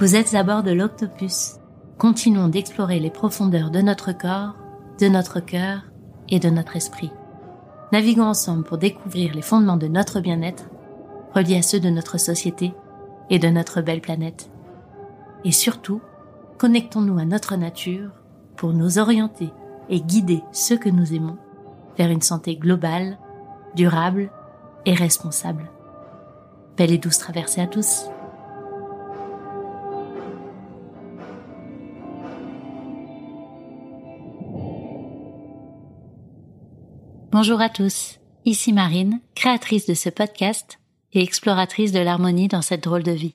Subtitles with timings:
[0.00, 1.60] Vous êtes à bord de l'Octopus.
[1.98, 4.56] Continuons d'explorer les profondeurs de notre corps,
[4.98, 5.82] de notre cœur
[6.28, 7.12] et de notre esprit.
[7.92, 10.64] Naviguons ensemble pour découvrir les fondements de notre bien-être,
[11.32, 12.74] reliés à ceux de notre société
[13.30, 14.50] et de notre belle planète.
[15.44, 16.00] Et surtout,
[16.58, 18.10] connectons-nous à notre nature
[18.56, 19.52] pour nous orienter
[19.88, 21.36] et guider ceux que nous aimons
[21.96, 23.16] vers une santé globale,
[23.76, 24.32] durable
[24.86, 25.70] et responsable.
[26.76, 28.08] Belle et douce traversée à tous.
[37.36, 40.78] Bonjour à tous, ici Marine, créatrice de ce podcast
[41.12, 43.34] et exploratrice de l'harmonie dans cette drôle de vie.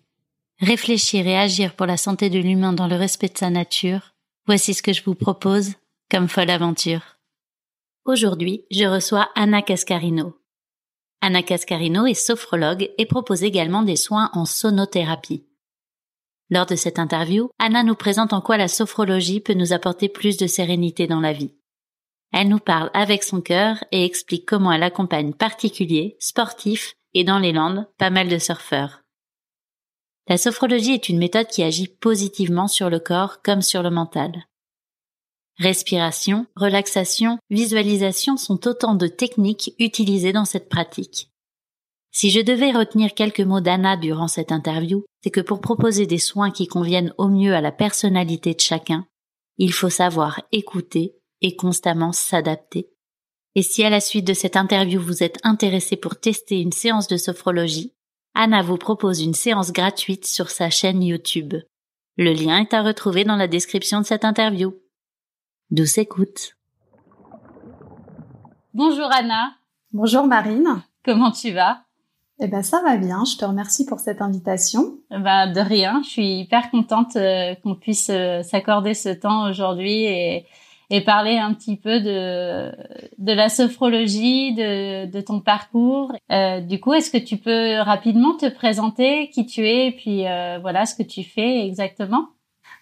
[0.62, 4.14] Réfléchir et agir pour la santé de l'humain dans le respect de sa nature,
[4.48, 5.74] voici ce que je vous propose
[6.10, 7.18] comme folle aventure.
[8.06, 10.34] Aujourd'hui, je reçois Anna Cascarino.
[11.20, 15.44] Anna Cascarino est sophrologue et propose également des soins en sonothérapie.
[16.50, 20.38] Lors de cette interview, Anna nous présente en quoi la sophrologie peut nous apporter plus
[20.38, 21.52] de sérénité dans la vie.
[22.32, 27.40] Elle nous parle avec son cœur et explique comment elle accompagne particuliers, sportifs et dans
[27.40, 29.02] les Landes, pas mal de surfeurs.
[30.28, 34.46] La sophrologie est une méthode qui agit positivement sur le corps comme sur le mental.
[35.58, 41.30] Respiration, relaxation, visualisation sont autant de techniques utilisées dans cette pratique.
[42.12, 46.18] Si je devais retenir quelques mots d'Anna durant cette interview, c'est que pour proposer des
[46.18, 49.06] soins qui conviennent au mieux à la personnalité de chacun,
[49.58, 52.90] il faut savoir écouter et constamment s'adapter.
[53.56, 57.08] Et si à la suite de cette interview vous êtes intéressé pour tester une séance
[57.08, 57.94] de sophrologie,
[58.36, 61.56] Anna vous propose une séance gratuite sur sa chaîne YouTube.
[62.18, 64.74] Le lien est à retrouver dans la description de cette interview.
[65.72, 66.56] Douce écoute.
[68.74, 69.56] Bonjour Anna.
[69.92, 70.84] Bonjour Marine.
[71.04, 71.84] Comment tu vas?
[72.40, 73.26] Eh ben ça va bien.
[73.26, 75.00] Je te remercie pour cette invitation.
[75.10, 76.02] Ben de rien.
[76.04, 80.46] Je suis hyper contente euh, qu'on puisse euh, s'accorder ce temps aujourd'hui et
[80.90, 82.72] et parler un petit peu de
[83.18, 86.14] de la sophrologie, de, de ton parcours.
[86.32, 90.28] Euh, du coup, est-ce que tu peux rapidement te présenter qui tu es et puis
[90.28, 92.30] euh, voilà ce que tu fais exactement?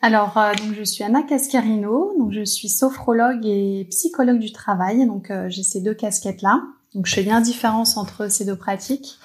[0.01, 5.06] Alors, euh, donc je suis Anna Cascarino, donc je suis sophrologue et psychologue du travail.
[5.07, 6.62] Donc euh, j'ai ces deux casquettes là.
[6.94, 9.17] Donc je fais bien la différence entre ces deux pratiques.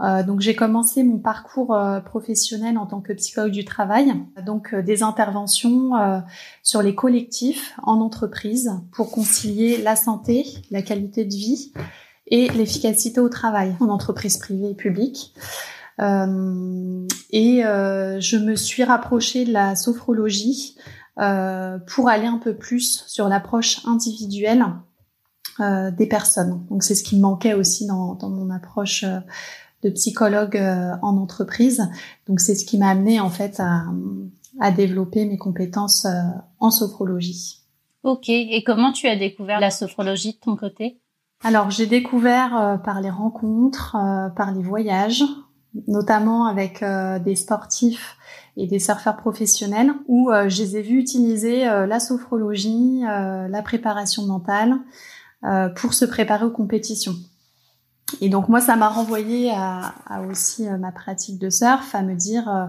[0.00, 4.14] Euh, donc j'ai commencé mon parcours euh, professionnel en tant que psychologue du travail,
[4.46, 5.92] donc euh, des interventions
[6.62, 11.72] sur les collectifs en entreprise pour concilier la santé, la qualité de vie
[12.26, 15.34] et l'efficacité au travail en entreprise privée et publique.
[15.98, 20.76] et je me suis rapprochée de la sophrologie
[21.16, 24.64] pour aller un peu plus sur l'approche individuelle
[25.58, 26.64] des personnes.
[26.70, 29.04] Donc c'est ce qui me manquait aussi dans, dans mon approche
[29.82, 31.88] de psychologue euh, en entreprise.
[32.26, 33.84] Donc c'est ce qui m'a amené en fait à,
[34.60, 36.10] à développer mes compétences euh,
[36.60, 37.60] en sophrologie.
[38.04, 38.28] Ok.
[38.28, 41.00] Et comment tu as découvert la sophrologie de ton côté?
[41.44, 43.96] Alors j'ai découvert euh, par les rencontres,
[44.36, 45.24] par les voyages,
[45.88, 46.84] notamment avec
[47.24, 48.16] des sportifs
[48.58, 54.74] et des surfeurs professionnels, où je les ai vus utiliser la sophrologie, la préparation mentale
[55.76, 57.14] pour se préparer aux compétitions.
[58.20, 62.02] Et donc moi, ça m'a renvoyé à, à, aussi euh, ma pratique de surf, à
[62.02, 62.66] me dire euh,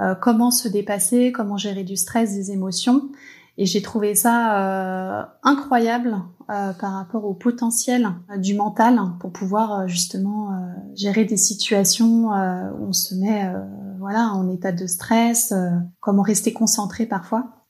[0.00, 3.10] euh, comment se dépasser, comment gérer du stress, des émotions.
[3.56, 10.50] Et j'ai trouvé ça euh, incroyable par rapport au potentiel du mental pour pouvoir justement
[10.94, 13.50] gérer des situations où on se met
[13.98, 15.54] voilà en état de stress,
[16.00, 17.64] comment rester concentré parfois.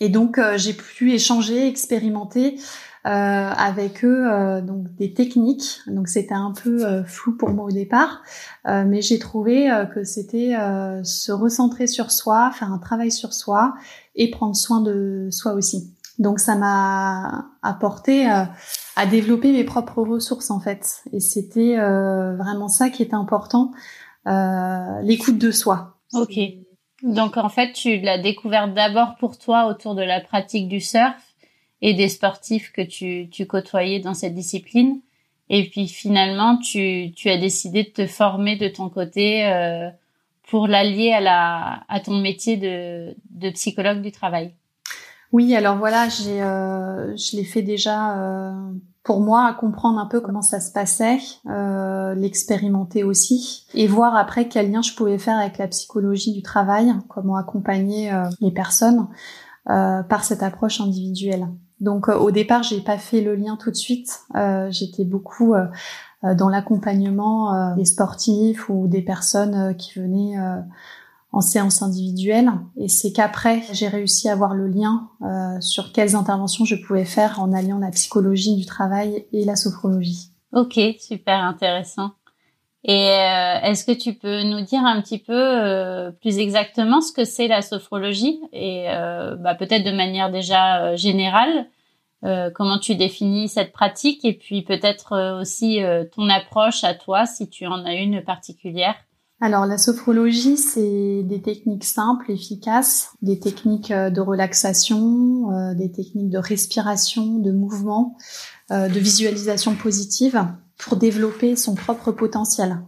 [0.00, 2.58] Et donc j'ai pu échanger, expérimenter
[3.04, 5.80] avec eux euh, donc des techniques.
[5.86, 8.22] Donc c'était un peu euh, flou pour moi au départ,
[8.66, 10.54] mais j'ai trouvé que c'était
[11.02, 13.74] se recentrer sur soi, faire un travail sur soi
[14.14, 15.92] et prendre soin de soi aussi.
[16.18, 21.02] Donc ça m'a apporté à développer mes propres ressources en fait.
[21.12, 23.72] Et c'était vraiment ça qui était important,
[24.26, 25.98] l'écoute de soi.
[26.14, 26.38] Ok.
[27.02, 31.33] Donc en fait, tu l'as découvert d'abord pour toi autour de la pratique du surf
[31.86, 35.00] et des sportifs que tu, tu côtoyais dans cette discipline.
[35.50, 39.90] Et puis finalement, tu, tu as décidé de te former de ton côté euh,
[40.48, 44.54] pour l'allier à, la, à ton métier de, de psychologue du travail.
[45.30, 48.72] Oui, alors voilà, j'ai, euh, je l'ai fait déjà euh,
[49.02, 51.18] pour moi à comprendre un peu comment ça se passait,
[51.50, 56.40] euh, l'expérimenter aussi, et voir après quel lien je pouvais faire avec la psychologie du
[56.40, 59.08] travail, comment accompagner euh, les personnes
[59.68, 61.46] euh, par cette approche individuelle.
[61.80, 64.20] Donc euh, au départ, j'ai pas fait le lien tout de suite.
[64.36, 65.66] Euh, J'étais beaucoup euh,
[66.34, 70.38] dans l'accompagnement des sportifs ou des personnes qui venaient
[71.34, 72.52] en séance individuelle.
[72.76, 77.04] Et c'est qu'après, j'ai réussi à voir le lien euh, sur quelles interventions je pouvais
[77.04, 80.30] faire en alliant la psychologie du travail et la sophrologie.
[80.52, 82.12] Ok, super intéressant.
[82.86, 87.12] Et euh, est-ce que tu peux nous dire un petit peu euh, plus exactement ce
[87.12, 91.66] que c'est la sophrologie et euh, bah, peut-être de manière déjà générale
[92.54, 95.80] comment tu définis cette pratique et puis peut-être aussi
[96.16, 98.94] ton approche à toi si tu en as une particulière?
[99.42, 106.38] Alors la sophrologie, c'est des techniques simples, efficaces, des techniques de relaxation, des techniques de
[106.38, 108.16] respiration, de mouvement,
[108.70, 110.46] de visualisation positive
[110.78, 112.80] pour développer son propre potentiel.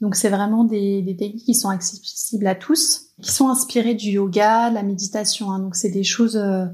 [0.00, 4.10] Donc c'est vraiment des, des, techniques qui sont accessibles à tous, qui sont inspirées du
[4.10, 5.52] yoga, la méditation.
[5.52, 5.60] Hein.
[5.60, 6.66] Donc c'est des choses euh,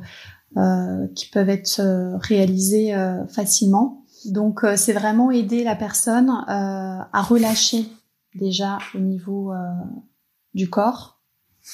[0.57, 4.03] euh, qui peuvent être euh, réalisées euh, facilement.
[4.25, 7.87] Donc euh, c'est vraiment aider la personne à relâcher
[8.35, 9.53] déjà au niveau
[10.55, 11.21] du corps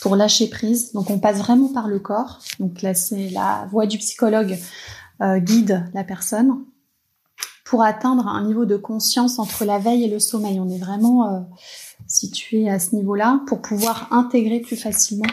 [0.01, 0.93] pour lâcher prise.
[0.93, 2.41] Donc on passe vraiment par le corps.
[2.59, 4.59] Donc là c'est la voix du psychologue
[5.21, 6.65] guide la personne
[7.75, 10.61] pour atteindre un niveau de conscience entre la veille et le sommeil.
[10.61, 11.41] On est vraiment euh,
[12.07, 15.27] situé à ce niveau-là pour pouvoir intégrer plus facilement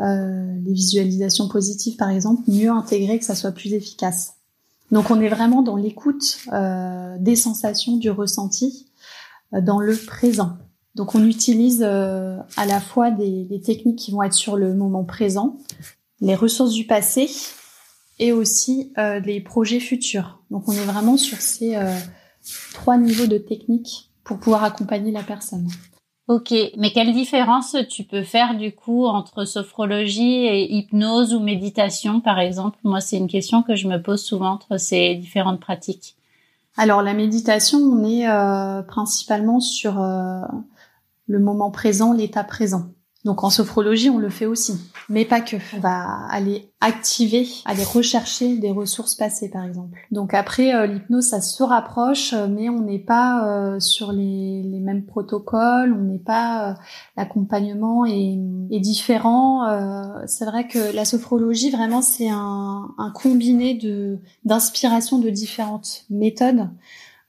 [0.00, 4.36] euh, les visualisations positives, par exemple, mieux intégrer, que ça soit plus efficace.
[4.90, 8.86] Donc on est vraiment dans l'écoute euh, des sensations, du ressenti,
[9.52, 10.56] dans le présent.
[10.94, 15.04] Donc on utilise à la fois des, des techniques qui vont être sur le moment
[15.04, 15.58] présent,
[16.22, 17.28] les ressources du passé
[18.22, 20.38] et aussi euh, les projets futurs.
[20.52, 21.92] Donc on est vraiment sur ces euh,
[22.72, 25.66] trois niveaux de technique pour pouvoir accompagner la personne.
[26.28, 32.20] Ok, mais quelle différence tu peux faire du coup entre sophrologie et hypnose ou méditation
[32.20, 32.78] par exemple?
[32.84, 36.14] Moi c'est une question que je me pose souvent entre ces différentes pratiques.
[36.76, 42.92] Alors la méditation, on est euh, principalement sur le moment présent, l'état présent.
[43.24, 44.74] Donc en sophrologie, on le fait aussi,
[45.08, 45.56] mais pas que.
[45.76, 49.96] On va aller activer, aller rechercher des ressources passées, par exemple.
[50.10, 54.64] Donc après, euh, l'hypnose, ça se rapproche, euh, mais on n'est pas euh, sur les,
[54.64, 56.74] les, mêmes protocoles, on n'est pas...
[57.16, 58.38] L'accompagnement est,
[58.70, 59.66] est, différent.
[60.26, 66.68] c'est vrai que la sophrologie, vraiment, c'est un, un combiné de d'inspiration de différentes méthodes.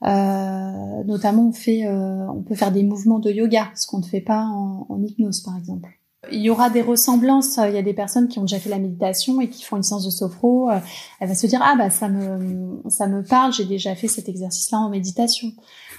[0.05, 4.05] Euh, notamment, on fait, euh, on peut faire des mouvements de yoga, ce qu'on ne
[4.05, 5.89] fait pas en, hypnose, par exemple.
[6.31, 7.57] Il y aura des ressemblances.
[7.57, 9.83] Il y a des personnes qui ont déjà fait la méditation et qui font une
[9.83, 10.69] séance de sophro.
[10.69, 10.79] Euh,
[11.19, 13.51] elle va se dire ah bah ça me ça me parle.
[13.51, 15.49] J'ai déjà fait cet exercice-là en méditation.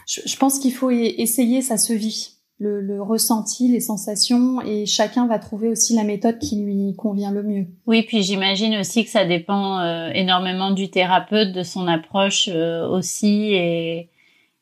[0.07, 1.61] Je, je pense qu'il faut essayer.
[1.61, 6.39] Ça se vit le, le, ressenti, les sensations, et chacun va trouver aussi la méthode
[6.39, 7.67] qui lui convient le mieux.
[7.87, 12.89] Oui, puis j'imagine aussi que ça dépend euh, énormément du thérapeute, de son approche euh,
[12.89, 14.09] aussi, et,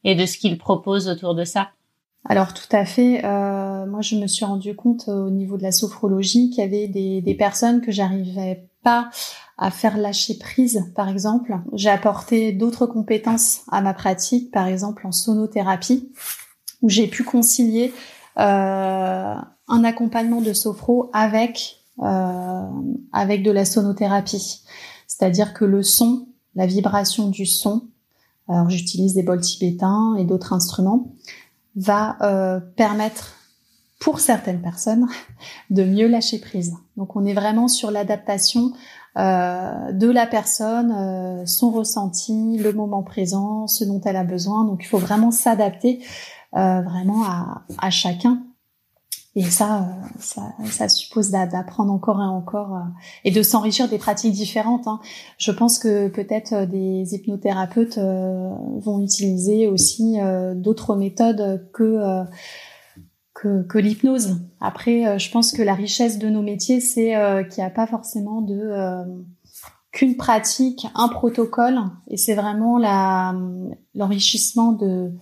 [0.04, 1.68] et de ce qu'il propose autour de ça.
[2.24, 3.24] Alors tout à fait.
[3.24, 6.86] Euh, moi, je me suis rendu compte au niveau de la sophrologie qu'il y avait
[6.86, 9.10] des, des personnes que j'arrivais pas
[9.58, 11.56] à faire lâcher prise, par exemple.
[11.72, 16.10] J'ai apporté d'autres compétences à ma pratique, par exemple en sonothérapie
[16.82, 17.92] où j'ai pu concilier
[18.38, 19.34] euh,
[19.68, 22.62] un accompagnement de sophro avec euh,
[23.12, 24.62] avec de la sonothérapie,
[25.06, 27.88] c'est-à-dire que le son, la vibration du son,
[28.48, 31.12] alors j'utilise des bols tibétains et d'autres instruments,
[31.76, 33.34] va euh, permettre
[34.00, 35.06] pour certaines personnes
[35.70, 36.74] de mieux lâcher prise.
[36.96, 38.72] Donc on est vraiment sur l'adaptation
[39.18, 44.64] euh, de la personne, euh, son ressenti, le moment présent, ce dont elle a besoin.
[44.64, 46.02] Donc il faut vraiment s'adapter
[46.52, 48.42] vraiment à, à, chacun.
[49.34, 52.80] Et ça, euh, ça, ça suppose d'apprendre encore et encore euh,
[53.24, 54.86] et de s'enrichir des pratiques différentes.
[54.86, 55.00] Hein.
[55.38, 60.18] Je pense que peut-être des hypnothérapeutes vont utiliser aussi
[60.54, 62.24] d'autres méthodes que
[63.34, 64.42] que, que l'hypnose.
[64.60, 67.14] Après, je pense que la richesse de nos métiers, c'est
[67.50, 68.72] qu'il n'y a pas forcément de
[69.92, 71.78] qu'une pratique, un protocole,
[72.08, 72.78] et c'est vraiment
[73.94, 75.12] l'enrichissement de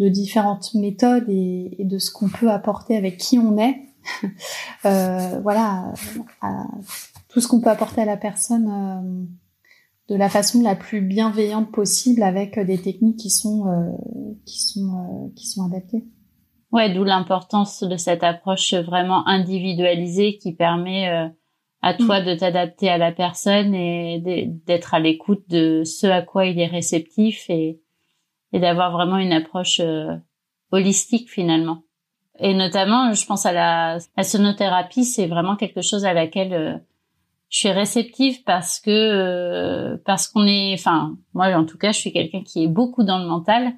[0.00, 3.76] de différentes méthodes et, de ce qu'on peut apporter avec qui on est.
[4.86, 5.92] euh, voilà,
[7.28, 9.26] tout ce qu'on peut apporter à la personne euh,
[10.08, 13.92] de la façon la plus bienveillante possible avec des techniques qui sont euh,
[14.46, 16.04] qui sont euh, qui sont adaptées.
[16.72, 21.08] Ouais, d'où l'importance de cette approche vraiment individualisée qui permet
[21.82, 22.26] à toi mm.
[22.26, 24.22] de t'adapter à la personne et
[24.66, 27.80] d'être à l'écoute de ce à quoi il est réceptif et
[28.52, 30.16] et d'avoir vraiment une approche euh,
[30.72, 31.82] holistique finalement.
[32.38, 36.74] Et notamment, je pense à la, la sonothérapie, c'est vraiment quelque chose à laquelle euh,
[37.50, 41.98] je suis réceptive parce que euh, parce qu'on est, enfin moi en tout cas, je
[41.98, 43.72] suis quelqu'un qui est beaucoup dans le mental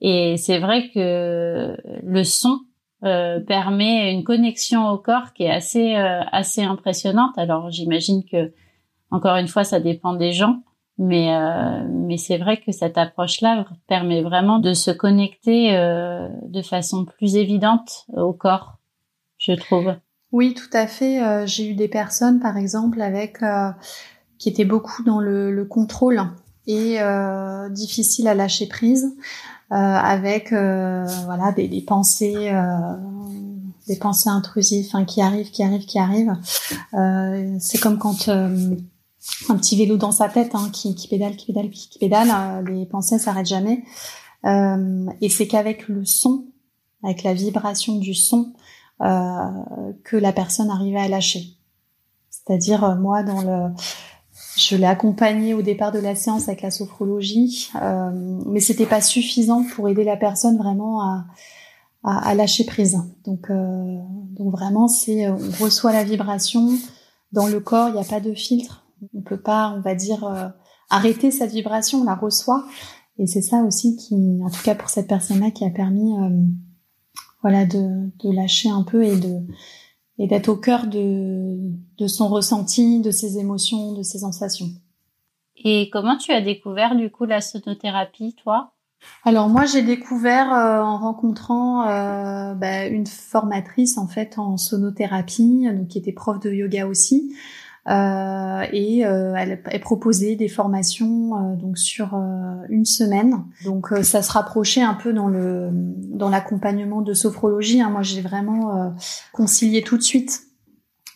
[0.00, 2.60] et c'est vrai que le son
[3.02, 7.36] euh, permet une connexion au corps qui est assez assez impressionnante.
[7.36, 8.52] Alors j'imagine que
[9.10, 10.62] encore une fois ça dépend des gens,
[10.98, 17.04] mais euh, mais c'est vrai que cette approche-là permet vraiment de se connecter de façon
[17.04, 18.78] plus évidente au corps,
[19.38, 19.94] je trouve.
[20.32, 21.46] Oui, tout à fait.
[21.46, 23.38] J'ai eu des personnes, par exemple, avec
[24.38, 26.22] qui étaient beaucoup dans le, le contrôle
[26.66, 26.98] et
[27.70, 29.16] difficile à lâcher prise.
[29.72, 32.94] Euh, avec euh, voilà des, des pensées euh,
[33.88, 36.36] des pensées intrusives hein, qui arrivent qui arrivent qui arrivent
[37.58, 38.28] c'est comme quand
[39.48, 43.18] un petit vélo dans sa tête hein, qui, pédale, qui pédale, qui pédale, les pensées
[43.18, 43.84] s'arrêtent jamais.
[44.44, 46.46] Euh, et c'est qu'avec le son,
[47.02, 48.52] avec la vibration du son,
[49.02, 49.48] euh,
[50.04, 51.56] que la personne arrive à lâcher.
[52.30, 53.70] C'est-à-dire moi dans le
[54.56, 58.10] je l'ai accompagné au départ de la séance avec la sophrologie, euh,
[58.46, 61.24] mais c'était pas suffisant pour aider la personne vraiment
[62.04, 62.98] à, lâcher prise.
[63.24, 63.98] Donc, euh,
[64.30, 66.68] donc vraiment, c'est on reçoit la vibration
[67.32, 68.83] dans le corps, il n'y a pas de filtre.
[69.14, 70.48] On peut pas, on va dire, euh,
[70.90, 72.64] arrêter cette vibration, on la reçoit.
[73.18, 76.30] Et c'est ça aussi qui, en tout cas pour cette personne-là, qui a permis, euh,
[77.42, 79.40] voilà, de, de lâcher un peu et de
[80.18, 81.58] et d'être au cœur de,
[81.98, 84.68] de son ressenti, de ses émotions, de ses sensations.
[85.56, 88.72] Et comment tu as découvert du coup la sonothérapie, toi?
[89.24, 95.66] Alors moi j'ai découvert euh, en rencontrant euh, bah, une formatrice en fait en sonothérapie,
[95.74, 97.34] donc qui était prof de yoga aussi,
[97.86, 102.14] et euh, elle, elle, proposait des formations euh, donc sur
[102.68, 103.44] une semaine.
[103.64, 107.80] Donc ça se rapprochait un peu dans le dans l'accompagnement de sophrologie.
[107.80, 107.90] Hein.
[107.90, 108.94] Moi, j'ai vraiment
[109.32, 110.42] concilié tout de suite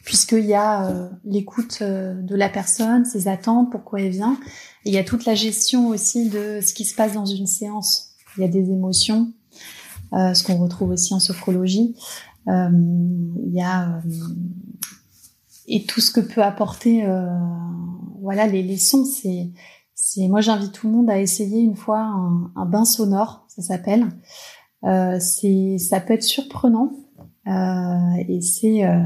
[0.05, 4.39] puisqu'il y a l'écoute de la personne, ses attentes, pourquoi elle vient.
[4.85, 7.47] Et il y a toute la gestion aussi de ce qui se passe dans une
[7.47, 8.15] séance.
[8.37, 9.33] Il y a des émotions,
[10.13, 11.95] ce qu'on retrouve aussi en sophrologie.
[12.47, 14.01] il y a
[15.69, 17.29] et tout ce que peut apporter euh,
[18.21, 19.05] voilà les, les sons.
[19.05, 19.51] C'est
[19.95, 23.63] c'est moi j'invite tout le monde à essayer une fois un, un bain sonore ça
[23.63, 24.09] s'appelle.
[24.85, 26.93] Euh, c'est ça peut être surprenant.
[27.47, 28.99] Euh, et c'est euh,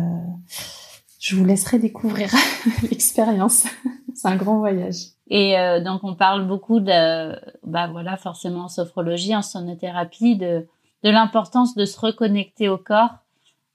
[1.21, 2.31] je vous laisserai découvrir
[2.91, 3.67] l'expérience.
[4.15, 5.13] C'est un grand voyage.
[5.29, 10.67] Et euh, donc on parle beaucoup de bah voilà forcément en sophrologie en sonothérapie de
[11.05, 13.22] de l'importance de se reconnecter au corps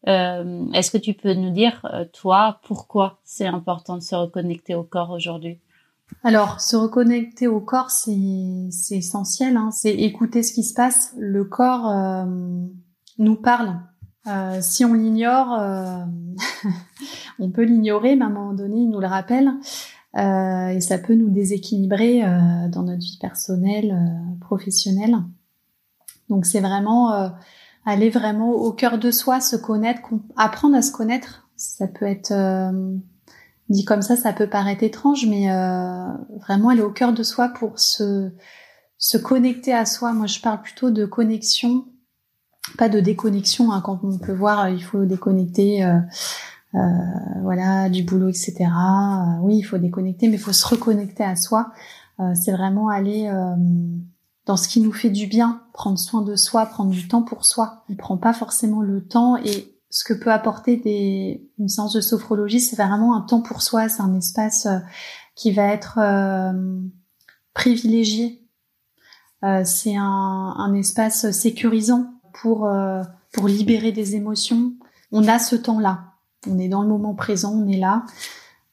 [0.07, 4.75] euh, Est-ce que tu peux nous dire, euh, toi, pourquoi c'est important de se reconnecter
[4.75, 5.59] au corps aujourd'hui?
[6.23, 8.11] Alors, se reconnecter au corps, c'est
[8.91, 9.57] essentiel.
[9.57, 9.71] Hein.
[9.71, 11.13] C'est écouter ce qui se passe.
[11.17, 12.25] Le corps euh,
[13.17, 13.79] nous parle.
[14.27, 16.03] Euh, si on l'ignore, euh,
[17.39, 19.51] on peut l'ignorer, mais à un moment donné, il nous le rappelle.
[20.17, 22.21] Euh, et ça peut nous déséquilibrer
[22.69, 23.95] dans notre vie personnelle,
[24.41, 25.17] professionnelle.
[26.29, 27.31] Donc, c'est vraiment
[27.87, 30.01] aller vraiment au cœur de soi, se connaître,
[30.35, 31.47] apprendre à se connaître.
[31.55, 32.97] Ça peut être euh,
[33.69, 36.05] dit comme ça, ça peut paraître étrange, mais euh,
[36.41, 38.29] vraiment aller au cœur de soi pour se
[38.97, 40.11] se connecter à soi.
[40.11, 41.85] Moi, je parle plutôt de connexion,
[42.77, 43.71] pas de déconnexion.
[43.71, 45.85] Hein, quand on peut voir, il faut déconnecter.
[45.85, 45.99] Euh,
[46.75, 46.79] euh
[47.43, 48.65] voilà, du boulot, etc.
[49.41, 51.71] oui, il faut déconnecter, mais il faut se reconnecter à soi.
[52.33, 53.31] c'est vraiment aller
[54.47, 57.45] dans ce qui nous fait du bien, prendre soin de soi, prendre du temps pour
[57.45, 57.83] soi.
[57.89, 62.01] On prend pas forcément le temps et ce que peut apporter des, une séance de
[62.01, 64.79] sophrologie, c'est vraiment un temps pour soi, c'est un espace euh,
[65.35, 66.81] qui va être euh,
[67.53, 68.41] privilégié.
[69.43, 70.03] Euh, c'est un,
[70.57, 74.73] un, espace sécurisant pour, euh, pour libérer des émotions.
[75.11, 76.05] On a ce temps-là.
[76.49, 78.05] On est dans le moment présent, on est là.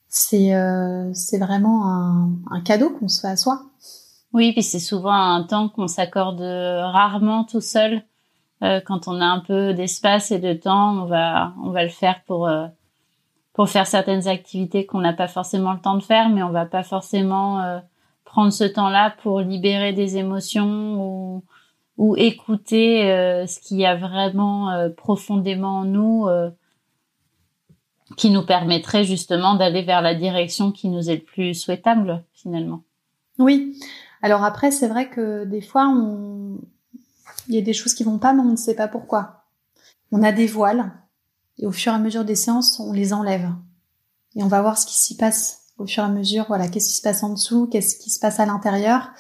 [0.09, 3.67] C'est euh, c'est vraiment un, un cadeau qu'on se fait à soi.
[4.35, 8.03] Oui, puis c'est souvent un temps qu'on s'accorde rarement tout seul.
[8.63, 11.91] Euh, quand on a un peu d'espace et de temps, on va on va le
[11.91, 12.67] faire pour euh,
[13.53, 16.67] pour faire certaines activités qu'on n'a pas forcément le temps de faire, mais on va
[16.67, 17.79] pas forcément euh,
[18.25, 21.45] prendre ce temps-là pour libérer des émotions ou
[21.97, 23.03] ou écouter
[23.47, 26.27] ce qu'il y a vraiment profondément en nous
[28.17, 32.83] qui nous permettrait justement d'aller vers la direction qui nous est le plus souhaitable finalement.
[33.39, 33.77] Oui,
[34.25, 36.57] alors après, c'est vrai que des fois, on...
[37.47, 39.45] il y a des choses qui vont pas, mais on ne sait pas pourquoi.
[40.13, 40.95] On a des voiles,
[41.59, 43.51] et au fur et à mesure des séances, on les enlève.
[44.35, 46.47] Et on va voir ce qui s'y passe au fur et à mesure.
[46.49, 49.11] Voilà, qu'est-ce qui se passe en dessous, qu'est-ce qui se passe à l'intérieur.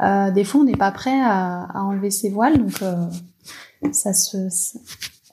[0.00, 3.06] Euh, des fois, on n'est pas prêt à, à, enlever ses voiles, donc euh,
[3.92, 4.48] ça se,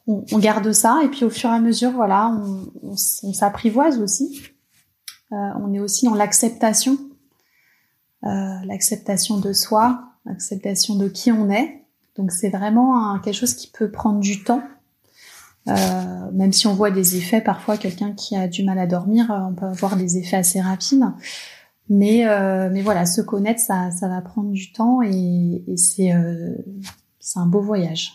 [0.05, 0.99] on, on, garde ça.
[1.03, 2.95] Et puis au fur et à mesure, voilà, on, on,
[3.33, 4.43] s'apprivoise aussi.
[5.31, 6.99] Euh, on est aussi dans l'acceptation
[8.25, 11.85] l'acceptation de soi, l'acceptation de qui on est.
[12.17, 14.63] Donc c'est vraiment quelque chose qui peut prendre du temps.
[15.67, 19.53] même si on voit des effets, parfois quelqu'un qui a du mal à dormir, on
[19.53, 21.05] peut avoir des effets assez rapides.
[21.89, 22.25] Mais
[22.71, 28.13] mais voilà, se connaître, ça ça va prendre du temps et, c'est un beau voyage.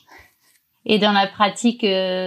[0.87, 1.85] Et dans la pratique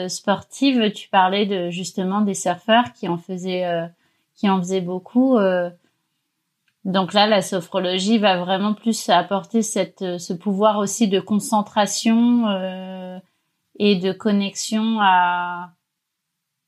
[0.10, 3.66] sportive, tu parlais de justement des surfeurs qui en faisaient
[4.36, 5.38] qui en faisaient beaucoup.
[6.86, 12.48] Donc là, la sophrologie va vraiment plus apporter cette, euh, ce pouvoir aussi de concentration
[12.48, 13.18] euh,
[13.80, 15.72] et de connexion à,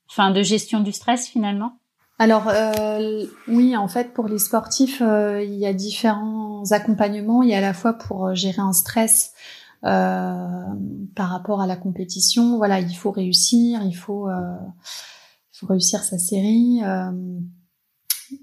[0.08, 1.78] enfin, de gestion du stress finalement.
[2.18, 7.42] Alors euh, oui, en fait, pour les sportifs, euh, il y a différents accompagnements.
[7.42, 9.34] Il y a à la fois pour gérer un stress
[9.82, 12.56] par rapport à la compétition.
[12.56, 16.80] Voilà, il faut réussir, il faut, il faut réussir sa série,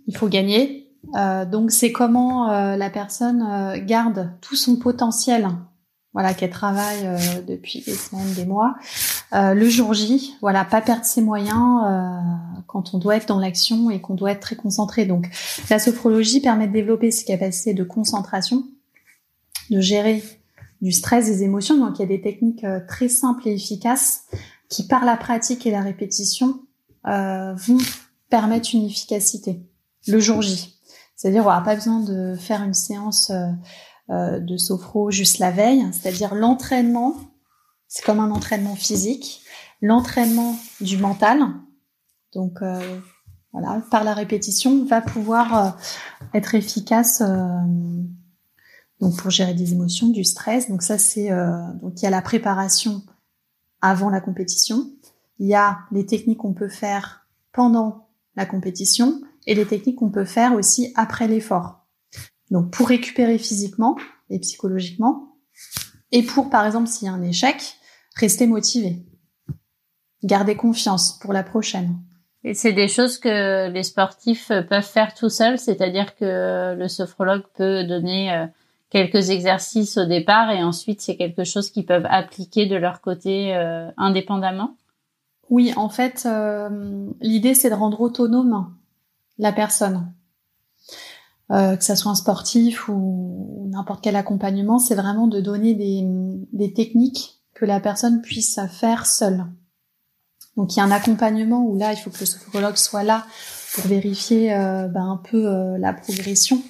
[0.08, 0.83] il faut gagner.
[1.15, 5.48] Euh, donc c'est comment euh, la personne euh, garde tout son potentiel,
[6.13, 7.07] voilà, qu'elle travaille
[7.48, 8.75] depuis des semaines, des mois,
[9.31, 11.81] le jour J, voilà, pas perdre ses moyens
[12.67, 15.05] quand on doit être dans l'action et qu'on doit être très concentré.
[15.05, 15.27] Donc
[15.72, 18.63] la sophrologie permet de développer ses capacités de concentration,
[19.72, 20.24] de gérer
[20.83, 21.83] du stress, des émotions.
[21.83, 24.25] Donc il y a des techniques très simples et efficaces
[24.69, 26.60] qui, par la pratique et la répétition,
[27.05, 27.79] vont
[28.29, 29.63] permettre une efficacité
[30.07, 30.74] le jour J.
[31.15, 33.48] C'est-à-dire, on n'a pas besoin de faire une séance euh,
[34.10, 35.86] euh, de sophro juste la veille.
[35.91, 37.15] C'est-à-dire, l'entraînement,
[37.88, 39.41] c'est comme un entraînement physique.
[39.82, 41.41] L'entraînement du mental,
[42.34, 43.00] donc euh,
[43.51, 45.77] voilà, par la répétition, va pouvoir
[46.34, 47.22] être efficace.
[49.01, 50.70] donc pour gérer des émotions, du stress.
[50.70, 51.29] Donc ça, c'est
[51.82, 53.01] donc il y a la préparation
[53.82, 54.89] avant la compétition.
[55.39, 60.12] Il y a les techniques qu'on peut faire pendant la compétition et les techniques qu'on
[60.12, 61.86] peut faire aussi après l'effort.
[62.52, 63.98] Donc pour récupérer physiquement
[64.30, 65.38] et psychologiquement,
[66.12, 67.76] et pour par exemple s'il y a un échec,
[68.16, 69.06] rester motivé,
[70.24, 71.98] garder confiance pour la prochaine.
[72.44, 77.46] Et c'est des choses que les sportifs peuvent faire tout seuls, c'est-à-dire que le sophrologue
[77.56, 78.46] peut donner euh,
[78.90, 83.56] quelques exercices au départ et ensuite c'est quelque chose qu'ils peuvent appliquer de leur côté
[83.56, 84.77] euh, indépendamment?
[85.50, 88.74] Oui, en fait, euh, l'idée c'est de rendre autonome
[89.37, 90.13] la personne.
[91.51, 96.74] Euh, que ça soit un sportif ou, n'importe quel accompagnement, c'est vraiment de donner des,
[96.74, 99.46] techniques que la personne puisse faire seule.
[100.55, 103.25] Donc il y a un accompagnement où là, il faut que le sophrologue soit là
[103.75, 106.61] pour vérifier euh, ben, un peu euh, la progression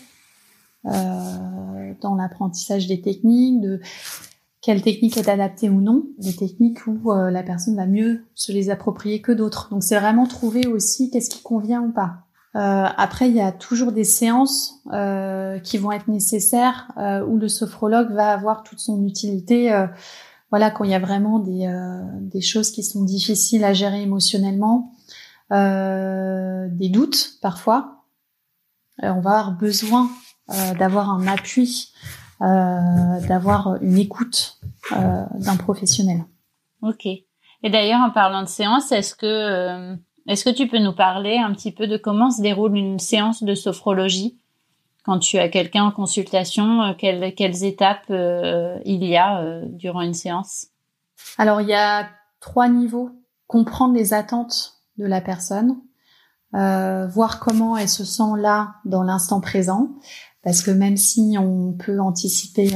[0.85, 3.79] dans l'apprentissage des techniques, de
[4.59, 8.69] quelle technique est adaptée ou non, des techniques où la personne va mieux se les
[8.69, 9.69] approprier que d'autres.
[9.69, 12.25] Donc c'est vraiment trouver aussi qu'est-ce qui convient ou pas.
[12.55, 17.37] Euh, après, il y a toujours des séances euh, qui vont être nécessaires euh, où
[17.37, 19.73] le sophrologue va avoir toute son utilité.
[19.73, 19.87] Euh,
[20.51, 24.01] voilà, quand il y a vraiment des, euh, des choses qui sont difficiles à gérer
[24.03, 24.91] émotionnellement,
[25.51, 28.05] des doutes parfois,
[29.03, 30.09] on va avoir besoin
[30.79, 31.93] d'avoir un appui,
[32.39, 34.57] d'avoir une écoute
[34.89, 36.25] d'un professionnel.
[36.81, 37.05] Ok.
[37.05, 39.95] Et d'ailleurs, en parlant de séance, est-ce que
[40.27, 43.43] est-ce que tu peux nous parler un petit peu de comment se déroule une séance
[43.43, 44.37] de sophrologie
[45.03, 49.63] quand tu as quelqu'un en consultation euh, quelles, quelles étapes euh, il y a euh,
[49.65, 50.67] durant une séance?
[51.37, 52.07] Alors il y a
[52.39, 53.11] trois niveaux.
[53.47, 55.77] Comprendre les attentes de la personne,
[56.53, 59.89] voir comment elle se sent là dans l'instant présent,
[60.41, 62.71] parce que même si on peut anticiper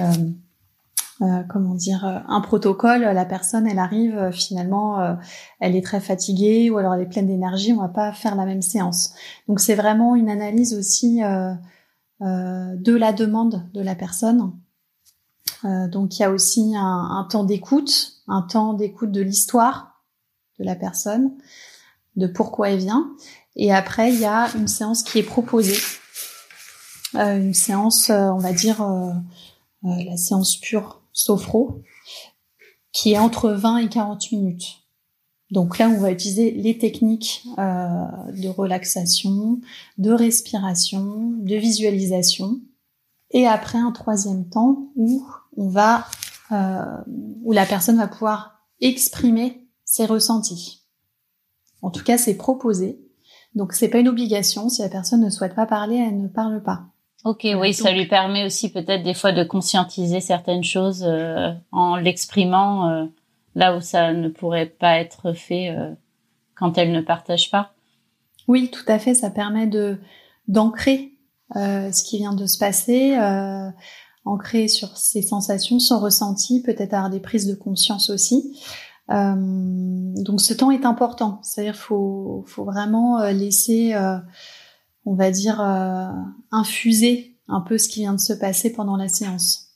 [1.24, 5.18] euh, comment dire euh, un protocole la personne elle arrive euh, finalement
[5.60, 8.46] elle est très fatiguée ou alors elle est pleine d'énergie on va pas faire la
[8.46, 9.14] même séance.
[9.48, 11.22] Donc c'est vraiment une analyse aussi
[12.20, 14.54] de la demande de la personne.
[15.64, 20.04] Donc il y a aussi un temps d'écoute un temps d'écoute de l'histoire
[20.60, 21.32] de la personne
[22.16, 23.12] de pourquoi elle vient.
[23.56, 25.80] Et après il y a une séance qui est proposée.
[27.16, 28.86] Une séance on va dire
[29.82, 31.82] la séance pure sophro,
[32.92, 34.84] qui est entre 20 et 40 minutes.
[35.50, 39.60] Donc là, on va utiliser les techniques euh, de relaxation,
[39.98, 42.60] de respiration, de visualisation,
[43.32, 45.26] et après un troisième temps où
[45.56, 46.06] on va,
[46.52, 46.98] euh,
[47.44, 50.84] où la personne va pouvoir exprimer ses ressentis.
[51.82, 53.00] En tout cas, c'est proposé.
[53.56, 54.70] Donc c'est pas une obligation.
[54.70, 56.86] Si la personne ne souhaite pas parler, elle ne parle pas.
[57.26, 61.96] Ok, oui, ça lui permet aussi peut-être des fois de conscientiser certaines choses euh, en
[61.96, 63.06] l'exprimant euh,
[63.56, 65.92] là où ça ne pourrait pas être fait euh,
[66.56, 67.74] quand elle ne partage pas.
[68.48, 69.14] Oui, tout à fait.
[69.14, 69.98] Ça permet de
[70.48, 71.12] d'ancrer
[71.54, 73.18] ce qui vient de se passer,
[74.24, 78.58] ancrer sur ses sensations, son ressenti, peut-être avoir des prises de conscience aussi.
[79.10, 81.40] donc ce temps est important.
[81.44, 83.94] C'est-à-dire faut faut vraiment laisser,
[85.08, 85.62] on va dire,
[86.52, 89.68] infuser un peu ce qui vient de se passer pendant la séance.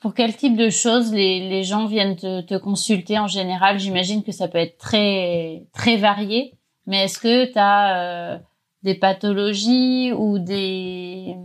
[0.00, 3.78] Pour quel type de choses les, les gens viennent te, te consulter en général?
[3.78, 6.54] J'imagine que ça peut être très très varié,
[6.86, 8.38] mais est-ce que tu as euh,
[8.82, 11.36] des pathologies ou des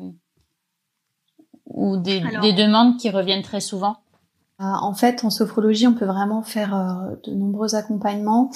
[1.65, 3.97] ou des, des, demandes qui reviennent très souvent?
[4.61, 8.51] Euh, En fait, en sophrologie, on peut vraiment faire euh, de nombreux accompagnements.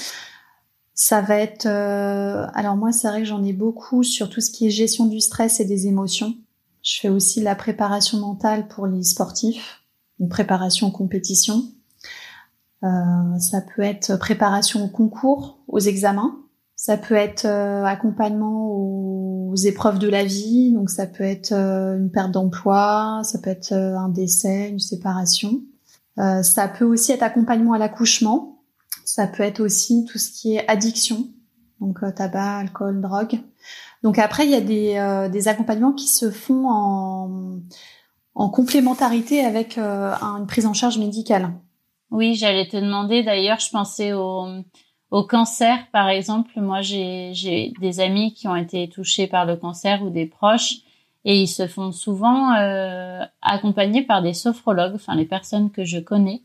[1.02, 4.68] Ça va être, alors moi, c'est vrai que j'en ai beaucoup sur tout ce qui
[4.68, 6.36] est gestion du stress et des émotions.
[6.84, 9.80] Je fais aussi la préparation mentale pour les sportifs
[10.20, 11.64] une préparation aux compétitions.
[12.84, 16.38] Euh, ça peut être préparation au concours, aux examens.
[16.76, 21.98] Ça peut être euh, accompagnement aux épreuves de la vie, donc ça peut être euh,
[21.98, 25.62] une perte d'emploi, ça peut être un décès, une séparation.
[26.16, 28.59] ça peut aussi être accompagnement à l'accouchement.
[29.16, 31.28] Ça peut être aussi tout ce qui est addiction,
[31.80, 33.40] donc tabac, alcool, drogue.
[34.04, 37.60] Donc après, il y a des, des accompagnements qui se font en
[38.40, 41.52] en complémentarité avec euh, une prise en charge médicale.
[42.10, 44.46] Oui, j'allais te demander d'ailleurs, je pensais au,
[45.12, 46.52] au cancer par exemple.
[46.56, 50.76] Moi, j'ai des amis qui ont été touchés par le cancer ou des proches
[51.26, 56.00] et ils se font souvent euh, accompagner par des sophrologues, enfin les personnes que je
[56.00, 56.42] connais.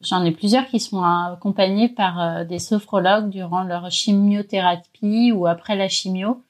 [0.00, 5.74] J'en ai plusieurs qui sont accompagnés par euh, des sophrologues durant leur chimiothérapie ou après
[5.74, 6.42] la chimio.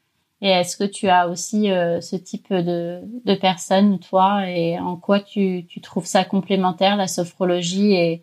[0.42, 4.96] Et est-ce que tu as aussi euh, ce type de, de personnes, toi, et en
[4.96, 8.22] quoi tu, tu trouves ça complémentaire, la sophrologie et,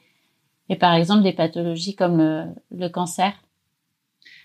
[0.69, 3.33] et par exemple des pathologies comme le, cancer?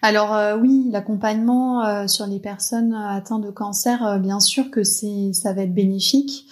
[0.03, 5.63] Alors euh, oui, l'accompagnement sur les personnes atteintes de cancer, bien sûr que ça va
[5.63, 6.47] être bénéfique.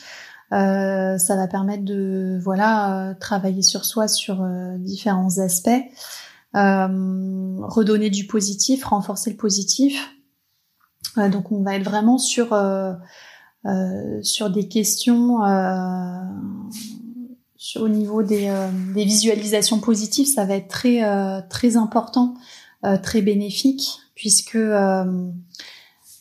[0.50, 4.46] Ça va permettre de voilà travailler sur soi sur
[4.78, 5.84] différents aspects,
[6.54, 10.14] redonner du positif, renforcer le positif.
[11.26, 12.92] Donc on va être vraiment sur euh,
[13.66, 16.20] euh, sur des questions euh,
[17.76, 18.52] au niveau des,
[18.94, 21.02] des, visualisations positives, ça va être très
[21.48, 22.34] très important,
[23.02, 24.56] très bénéfique, puisque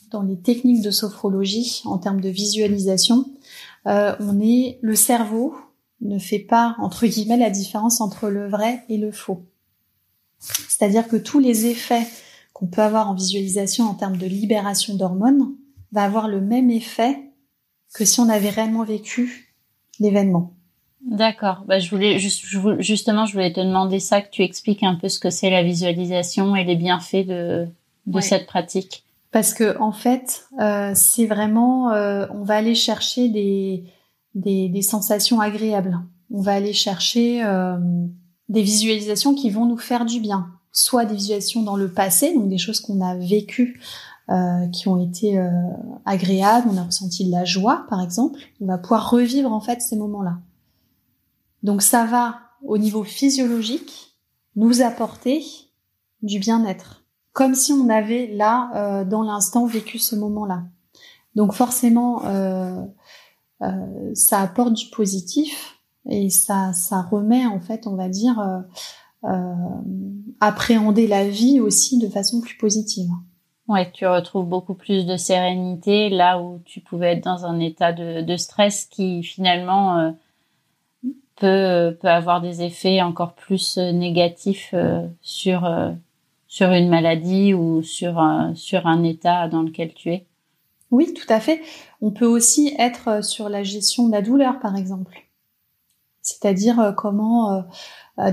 [0.09, 3.25] dans les techniques de sophrologie, en termes de visualisation,
[3.85, 5.55] on est le cerveau
[6.01, 9.45] ne fait pas entre guillemets la différence entre le vrai et le faux.
[10.39, 12.05] C'est-à-dire que tous les effets
[12.53, 15.53] qu'on peut avoir en visualisation en termes de libération d'hormones
[15.91, 17.31] va avoir le même effet
[17.93, 19.55] que si on avait réellement vécu
[19.99, 20.53] l'événement.
[21.01, 21.63] D'accord.
[21.67, 25.19] Bah, je voulais justement, je voulais te demander ça, que tu expliques un peu ce
[25.19, 27.67] que c'est la visualisation et les bienfaits de,
[28.05, 29.03] de cette pratique.
[29.37, 35.99] Parce que en fait, euh, c'est vraiment, euh, on va aller chercher des, sensations agréables.
[36.31, 37.77] On va aller chercher euh,
[38.49, 42.49] des visualisations qui vont nous faire du bien soit des visualisations dans le passé, donc
[42.49, 43.79] des choses qu'on a vécues
[44.73, 45.39] qui ont été
[46.05, 49.81] agréables, on a ressenti de la joie par exemple, on va pouvoir revivre en fait
[49.81, 50.39] ces moments-là.
[51.63, 54.17] Donc ça va au niveau physiologique
[54.55, 55.43] nous apporter
[56.21, 56.96] du bien-être,
[57.37, 60.63] comme si on avait là euh, dans l'instant vécu ce moment-là.
[61.35, 62.23] Donc forcément
[64.13, 68.65] ça apporte du positif et ça ça remet en fait on va dire
[69.23, 69.29] euh,
[70.39, 73.09] appréhender la vie aussi de façon plus positive.
[73.67, 77.91] Ouais, tu retrouves beaucoup plus de sérénité là où tu pouvais être dans un état
[77.91, 80.11] de, stress qui finalement euh,
[81.35, 84.73] peut peut avoir des effets encore plus euh, négatifs
[85.21, 85.65] sur
[86.47, 90.25] sur une maladie ou sur un, sur un état dans lequel tu es.
[90.91, 91.61] Oui, tout à fait.
[92.01, 95.17] On peut aussi être sur la gestion de la douleur, par exemple.
[96.21, 97.65] C'est-à-dire comment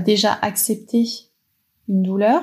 [0.03, 1.05] déjà accepter
[1.87, 2.41] une douleur,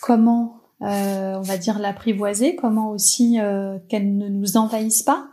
[0.00, 5.28] comment euh, on va dire l'apprivoiser, comment aussi euh, qu'elle ne nous envahisse pas.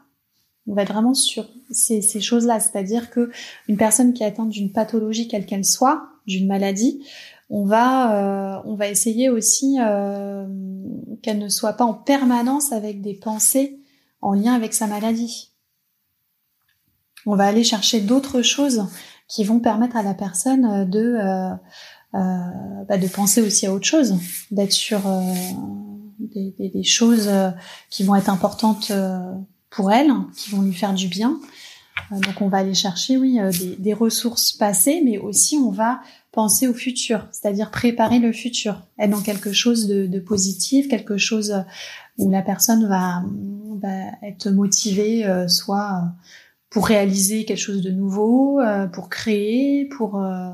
[0.68, 3.32] On va être vraiment sur ces, ces choses-là, c'est-à-dire que
[3.68, 7.04] une personne qui est atteinte d'une pathologie quelle qu'elle soit, d'une maladie,
[7.52, 10.48] on va euh, on va essayer aussi euh,
[11.22, 13.80] qu'elle ne soit pas en permanence avec des pensées
[14.22, 15.52] en lien avec sa maladie.
[17.26, 18.88] On va aller chercher d'autres choses
[19.28, 21.54] qui vont permettre à la personne euh, de euh,
[22.14, 24.16] euh, bah, de penser aussi à autre chose,
[24.52, 25.00] d'être sur
[26.20, 27.30] des, des, des, choses
[27.90, 28.92] qui vont être importantes
[29.70, 31.40] pour elle, qui vont lui faire du bien.
[32.12, 36.68] Donc on va aller chercher, oui, des, des, ressources passées, mais aussi on va penser
[36.68, 41.64] au futur, c'est-à-dire préparer le futur, être dans quelque chose de, de, positif, quelque chose
[42.18, 43.24] où la personne va,
[43.82, 46.14] va être motivée, soit
[46.72, 50.50] pour réaliser quelque chose de nouveau, euh, pour créer, pour euh,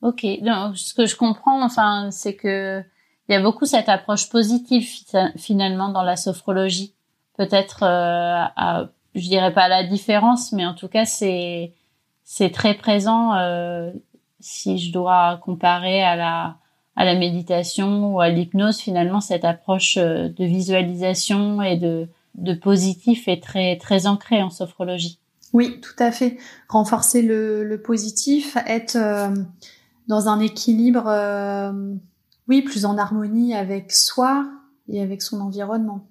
[0.00, 2.84] Ok, donc ce que je comprends, enfin, c'est que
[3.28, 4.88] il y a beaucoup cette approche positive
[5.36, 6.94] finalement dans la sophrologie.
[7.36, 11.74] Peut-être, euh, à, je dirais pas la différence, mais en tout cas, c'est
[12.22, 13.32] c'est très présent.
[14.40, 16.56] Si je dois comparer à la
[16.96, 22.54] à la méditation ou à l'hypnose, finalement, cette approche euh, de visualisation et de de
[22.54, 25.20] positif est très très ancrée en sophrologie.
[25.52, 26.38] Oui, tout à fait.
[26.68, 29.34] Renforcer le, le positif, être euh,
[30.08, 31.94] dans un équilibre, euh,
[32.48, 34.46] oui, plus en harmonie avec soi
[34.88, 36.06] et avec son environnement.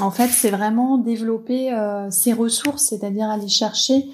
[0.00, 1.70] En fait, c'est vraiment développer
[2.10, 4.06] ses ressources, c'est-à-dire aller chercher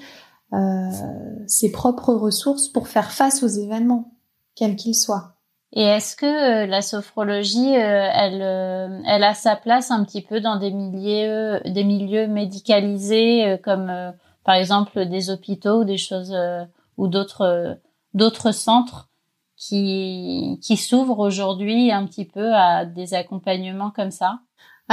[1.47, 4.13] ses propres ressources pour faire face aux événements,
[4.55, 5.35] quels qu'ils soient.
[5.73, 8.41] Et est-ce que la sophrologie, elle,
[9.07, 14.55] elle a sa place un petit peu dans des milieux, des milieux médicalisés comme par
[14.55, 16.65] exemple des hôpitaux ou des choses euh,
[16.97, 17.75] ou d'autres euh,
[18.13, 19.09] d'autres centres
[19.55, 24.39] qui qui s'ouvrent aujourd'hui un petit peu à des accompagnements comme ça?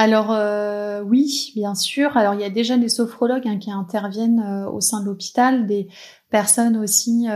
[0.00, 2.16] Alors euh, oui, bien sûr.
[2.16, 5.88] Alors il y a déjà des sophrologues hein, qui interviennent au sein de l'hôpital, des
[6.30, 7.26] personnes aussi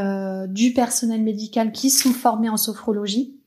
[0.49, 3.41] du personnel médical qui sont formés en sophrologie,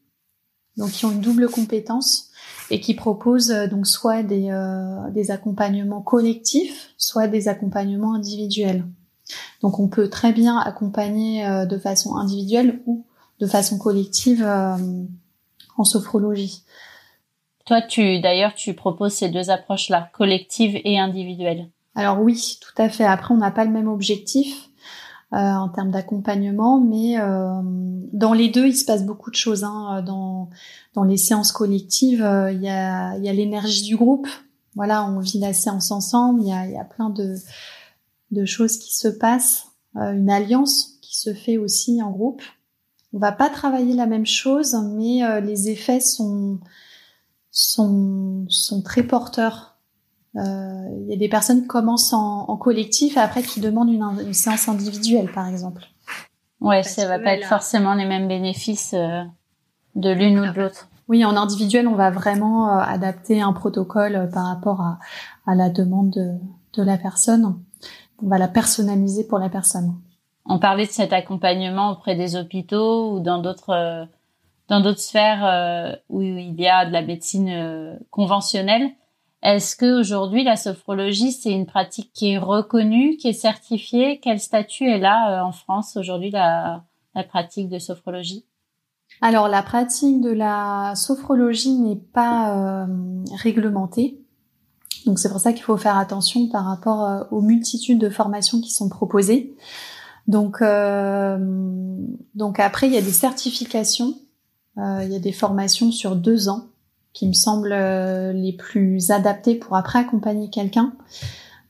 [0.76, 2.32] donc qui ont une double compétence
[2.70, 8.86] et qui propose euh, donc soit des, euh, accompagnements collectifs, soit des accompagnements individuels.
[9.62, 13.06] Donc on peut très bien accompagner euh, de façon individuelle ou
[13.40, 16.64] de façon collective en sophrologie.
[17.66, 21.70] Toi, tu d'ailleurs, tu proposes ces deux approches-là, collective et individuelle.
[21.96, 23.06] Alors oui, tout à fait.
[23.06, 24.70] Après, on n'a pas le même objectif.
[25.34, 27.60] Euh, en termes d'accompagnement, mais euh,
[28.14, 29.64] dans les deux, il se passe beaucoup de choses.
[29.64, 30.04] Hein.
[30.06, 30.50] Dans,
[30.94, 34.28] dans les séances collectives, euh, il y a, y a l'énergie du groupe.
[34.76, 36.42] Voilà, on vit la séance ensemble.
[36.44, 37.36] Il y a, y a plein de,
[38.32, 39.66] de choses qui se passent.
[39.96, 42.44] une alliance qui se fait aussi en groupe.
[43.12, 46.60] On va pas travailler la même chose, mais les effets sont,
[47.56, 49.76] sont, sont très porteurs
[50.38, 53.90] euh, il y a des personnes qui commencent en, en collectif et après qui demandent
[53.90, 55.84] une, une séance individuelle, par exemple.
[56.60, 59.24] Ouais, ça va pas être forcément les mêmes bénéfices euh,
[59.96, 60.90] de l'une ou de l'autre.
[61.08, 65.00] Oui, en individuel, on va vraiment euh, adapter un protocole par rapport à,
[65.46, 66.32] à la demande de,
[66.74, 67.58] de, la personne.
[68.22, 69.94] On va la personnaliser pour la personne.
[70.46, 74.08] On parlait de cet accompagnement auprès des hôpitaux ou dans d'autres
[74.68, 78.92] dans d'autres sphères où il y a de la médecine conventionnelle.
[79.46, 84.20] Est-ce que aujourd'hui la sophrologie c'est une pratique qui est reconnue, qui est certifiée?
[84.20, 86.84] Quel statut est là euh, en France aujourd'hui la,
[87.30, 88.44] pratique de sophrologie?
[89.22, 92.88] Alors la pratique de la sophrologie n'est pas euh,
[93.36, 94.20] réglementée.
[95.06, 98.60] Donc c'est pour ça qu'il faut faire attention par rapport euh, aux multitudes de formations
[98.60, 99.56] qui sont proposées.
[100.26, 100.64] Donc
[102.34, 104.16] donc après il y a des certifications,
[104.78, 106.68] il y a des formations sur deux ans
[107.16, 110.94] qui me semblent euh, les plus adaptés pour après accompagner quelqu'un.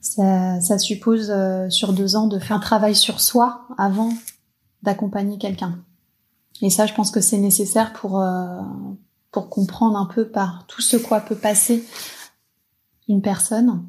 [0.01, 4.11] Ça, ça, suppose euh, sur deux ans de faire un travail sur soi avant
[4.81, 5.79] d'accompagner quelqu'un.
[6.61, 8.59] Et ça, je pense que c'est nécessaire pour euh,
[9.31, 11.85] pour comprendre un peu par tout ce quoi peut passer
[13.07, 13.83] une personne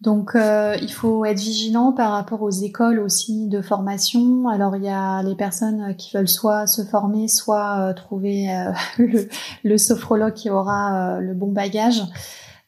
[0.00, 4.46] donc euh, il faut être vigilant par rapport aux écoles aussi de formation.
[4.48, 8.70] Alors il y a les personnes qui veulent soit se former, soit euh, trouver euh,
[8.98, 9.28] le,
[9.64, 12.02] le, sophrologue qui aura le bon bagage.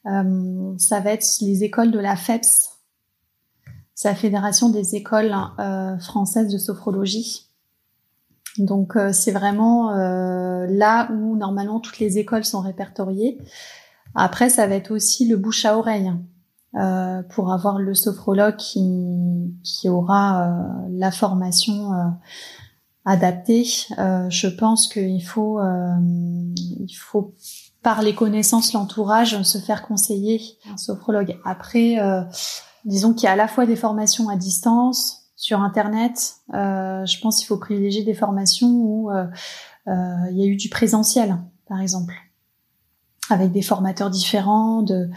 [0.04, 2.70] ça va être les écoles de la FEPS,
[3.94, 5.34] c'est la Fédération des écoles
[6.00, 7.46] françaises de sophrologie.
[8.58, 13.38] Donc c'est vraiment là où normalement toutes les écoles sont répertoriées.
[14.14, 16.10] Après ça va être aussi le bouche à oreille.
[16.76, 22.04] Euh, pour avoir le sophrologue qui, qui aura euh, la formation euh,
[23.04, 23.64] adaptée.
[23.64, 27.34] je pense qu'il faut, il faut
[27.82, 30.40] par les connaissances, l'entourage, se faire conseiller
[30.72, 31.36] un sophrologue.
[31.44, 31.96] Après,
[32.84, 36.36] disons qu'il y a à la fois des formations à distance sur Internet.
[36.52, 39.10] je pense qu'il faut privilégier des formations où
[39.86, 42.14] il y a eu du présentiel, par exemple,
[43.30, 45.08] avec des formateurs différents, de,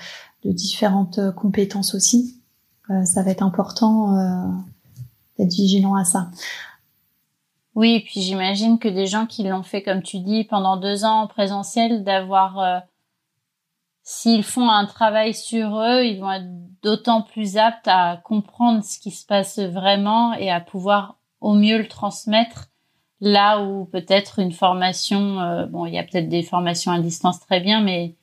[0.43, 2.41] de différentes euh, compétences aussi.
[2.89, 4.47] Euh, ça va être important euh,
[5.37, 6.29] d'être vigilant à ça.
[7.75, 11.05] Oui, et puis j'imagine que des gens qui l'ont fait, comme tu dis, pendant deux
[11.05, 12.83] ans en présentiel, d'avoir,
[14.03, 16.45] s'ils font un travail sur eux, ils vont être
[16.83, 21.79] d'autant plus aptes à comprendre ce qui se passe vraiment et à pouvoir au mieux
[21.79, 22.67] le transmettre.
[23.21, 27.59] Là où peut-être une formation, bon, il y a peut-être des formations à distance très
[27.59, 28.17] bien, mais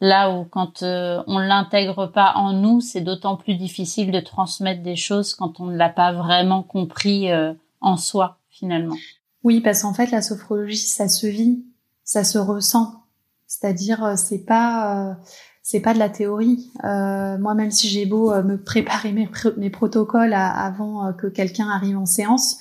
[0.00, 4.82] Là où quand euh, on l'intègre pas en nous, c'est d'autant plus difficile de transmettre
[4.82, 8.96] des choses quand on ne l'a pas vraiment compris euh, en soi finalement.
[9.42, 11.64] Oui, parce qu'en fait, la sophrologie, ça se vit,
[12.04, 13.04] ça se ressent.
[13.46, 15.14] C'est-à-dire, euh, c'est pas, euh,
[15.62, 16.70] c'est pas de la théorie.
[16.84, 21.98] Euh, moi, même si j'ai beau me préparer mes, mes protocoles avant que quelqu'un arrive
[21.98, 22.58] en séance,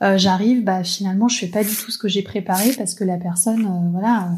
[0.00, 3.18] j'arrive, bah finalement, je fais pas du tout ce que j'ai préparé parce que la
[3.18, 4.34] personne, voilà, euh,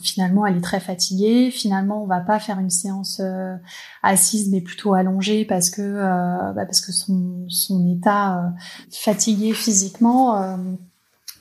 [0.00, 1.50] finalement, elle est très fatiguée.
[1.50, 3.56] Finalement, on va pas faire une séance euh,
[4.02, 8.52] assise, mais plutôt allongée parce que euh, bah parce que son, son état
[8.90, 10.56] fatigué physiquement,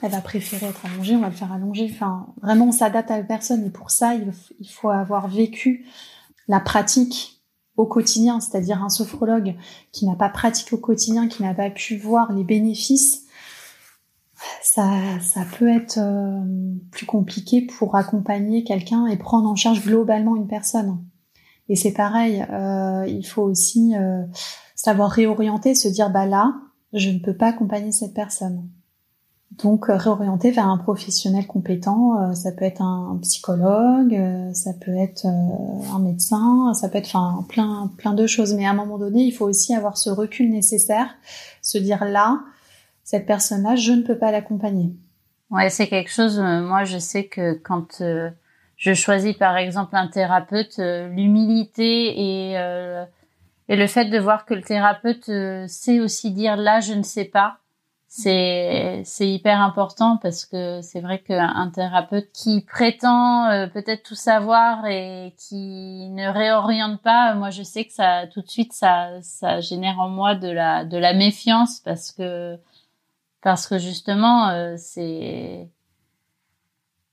[0.02, 1.16] elle va préférer être allongée.
[1.16, 1.90] On va le faire allonger.
[1.94, 3.66] Enfin, vraiment, on s'adapte à la personne.
[3.66, 5.86] Et pour ça, il faut avoir vécu
[6.48, 7.42] la pratique
[7.78, 9.56] au quotidien, c'est-à-dire un sophrologue
[9.92, 13.24] qui n'a pas pratiqué au quotidien, qui n'a pas pu voir les bénéfices
[14.62, 14.90] ça,
[15.22, 16.42] ça peut être euh,
[16.92, 21.04] plus compliqué pour accompagner quelqu'un et prendre en charge globalement une personne.
[21.70, 24.24] Et c'est pareil, euh, il faut aussi euh,
[24.76, 26.54] savoir réorienter, se dire bah là,
[26.94, 28.68] je ne peux pas accompagner cette personne.
[29.64, 34.18] Donc réorienter vers un professionnel compétent, ça peut être un, psychologue,
[34.54, 38.54] ça peut être un médecin, ça peut être enfin plein plein de choses.
[38.54, 41.10] Mais à un moment donné, il faut aussi avoir ce recul nécessaire,
[41.62, 42.40] se dire là,
[43.12, 44.94] cette personne-là, je ne peux pas l'accompagner.
[45.50, 46.40] Ouais, c'est quelque chose.
[46.40, 48.30] Euh, moi, je sais que quand euh,
[48.78, 52.56] je choisis, par exemple, un thérapeute, euh, l'humilité et
[53.68, 55.30] et le fait de voir que le thérapeute
[55.68, 57.58] sait aussi dire là, je ne sais pas,
[58.08, 64.86] c'est c'est hyper important parce que c'est vrai qu'un thérapeute qui prétend peut-être tout savoir
[64.88, 69.62] et qui ne réoriente pas, moi, je sais que ça tout de suite ça ça
[69.62, 72.58] génère en moi de la de la méfiance parce que
[73.42, 75.70] parce que justement euh, c'est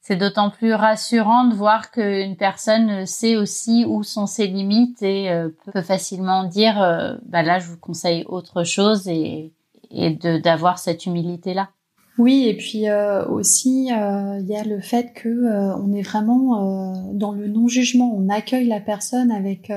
[0.00, 5.30] c'est d'autant plus rassurant de voir qu'une personne sait aussi où sont ses limites et
[5.30, 9.52] euh, peut facilement dire euh, bah là je vous conseille autre chose et
[9.90, 11.70] et d'avoir cette humilité là.
[12.18, 12.90] Oui, et puis
[13.30, 18.28] aussi il y a le fait que on est vraiment dans le non jugement, on
[18.28, 19.72] accueille la personne avec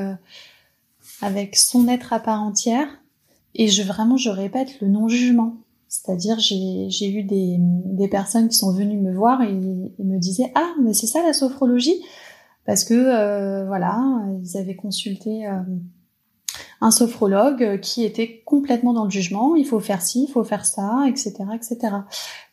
[1.21, 2.87] avec son être à part entière
[3.53, 5.55] et je vraiment je répète le non jugement.
[5.91, 10.71] C'est-à-dire, j'ai eu des, des, personnes qui sont venues me voir et, me disaient ah
[10.81, 12.01] mais c'est ça la sophrologie?
[12.65, 14.01] Parce que euh, voilà
[14.41, 15.59] ils avaient consulté euh,
[16.79, 19.57] un sophrologue qui était complètement dans le jugement.
[19.57, 21.95] Il faut faire ci il faut faire ça etc etc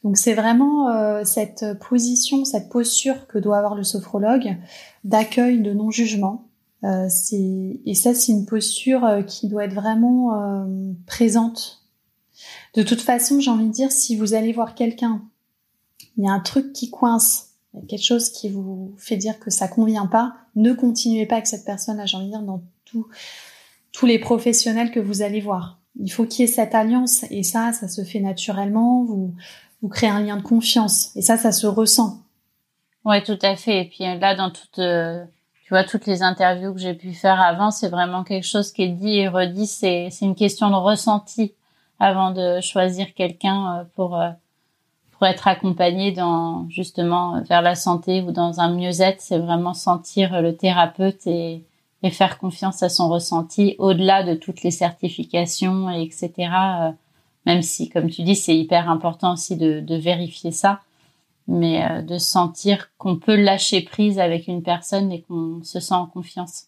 [0.02, 4.56] donc c'est vraiment euh, cette position cette posture que doit avoir le sophrologue
[5.04, 6.48] d'accueil de non jugement
[6.82, 10.66] et ça c'est une posture qui doit être vraiment
[11.06, 11.87] présente
[12.74, 15.22] de toute façon, j'ai envie de dire, si vous allez voir quelqu'un,
[16.16, 19.16] il y a un truc qui coince, il y a quelque chose qui vous fait
[19.16, 22.42] dire que ça convient pas, ne continuez pas avec cette personne, j'ai envie de dire,
[22.42, 25.78] dans tous les professionnels que vous allez voir.
[26.00, 29.34] Il faut qu'il y ait cette alliance, et ça, ça se fait naturellement, vous,
[29.82, 32.22] vous créez un lien de confiance, et ça, ça se ressent.
[33.04, 33.80] Ouais, tout à fait.
[33.80, 35.24] Et puis là, dans toutes, euh,
[35.64, 38.82] tu vois, toutes les interviews que j'ai pu faire avant, c'est vraiment quelque chose qui
[38.82, 39.66] est dit et redit.
[39.66, 41.54] C'est, c'est une question de ressenti
[41.98, 44.30] avant de choisir quelqu'un euh, pour euh,
[45.10, 50.40] pour être accompagné dans justement vers la santé ou dans un mieux-être, c'est vraiment sentir
[50.40, 51.64] le thérapeute et,
[52.04, 56.30] et faire confiance à son ressenti au-delà de toutes les certifications et etc.
[56.38, 56.92] Euh,
[57.46, 60.82] même si, comme tu dis, c'est hyper important aussi de, de vérifier ça,
[61.48, 66.06] mais de sentir qu'on peut lâcher prise avec une personne et qu'on se sent en
[66.06, 66.67] confiance.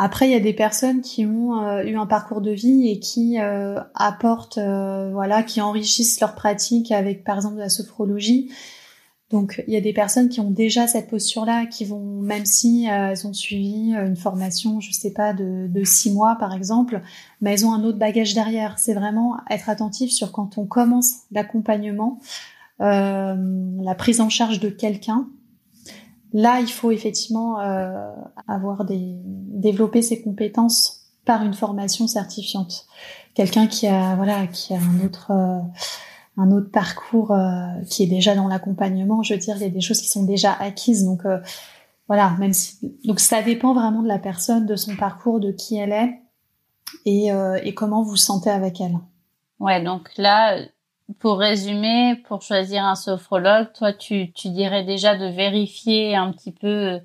[0.00, 3.00] Après, il y a des personnes qui ont euh, eu un parcours de vie et
[3.00, 8.48] qui euh, apportent, euh, voilà, qui enrichissent leur pratique avec, par exemple, la sophrologie.
[9.30, 12.86] Donc, il y a des personnes qui ont déjà cette posture-là, qui vont, même si
[12.86, 17.02] elles ont suivi une formation, je sais pas, de, de six mois, par exemple,
[17.40, 18.78] mais elles ont un autre bagage derrière.
[18.78, 22.20] C'est vraiment être attentif sur quand on commence l'accompagnement,
[22.78, 25.28] la prise en charge de quelqu'un
[26.32, 28.10] Là, il faut effectivement euh,
[28.46, 32.86] avoir des développer ses compétences par une formation certifiante.
[33.34, 35.58] Quelqu'un qui a voilà qui a un autre euh,
[36.36, 39.22] un autre parcours euh, qui est déjà dans l'accompagnement.
[39.22, 41.04] Je veux dire, il y a des choses qui sont déjà acquises.
[41.04, 41.22] Donc
[42.08, 45.76] voilà, même si donc ça dépend vraiment de la personne, de son parcours, de qui
[45.76, 46.22] elle est
[47.04, 47.28] et,
[47.62, 48.98] et comment vous vous sentez avec elle.
[49.60, 50.56] Ouais, donc là,
[51.18, 56.52] pour résumer, pour choisir un sophrologue, toi, tu, tu dirais déjà de vérifier un petit
[56.52, 56.98] peu euh,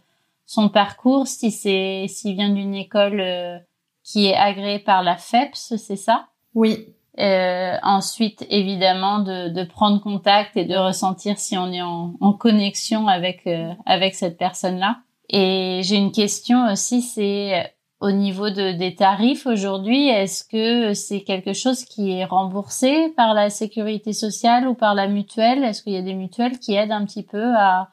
[0.46, 3.58] son parcours, si c'est s'il vient d'une école euh,
[4.04, 6.28] qui est agréée par la FEPS, c'est ça?
[6.54, 6.94] Oui.
[7.20, 12.34] Euh, ensuite, évidemment, de, de, prendre contact et de ressentir si on est en, en
[12.34, 14.98] connexion avec euh, avec cette personne-là.
[15.30, 17.73] Et j'ai une question aussi, c'est
[18.04, 23.34] au niveau de, des tarifs aujourd'hui, est-ce que c'est quelque chose qui est remboursé par
[23.34, 25.64] la sécurité sociale ou par la mutuelle?
[25.64, 27.88] Est-ce qu'il y a des mutuelles qui aident un petit peu à,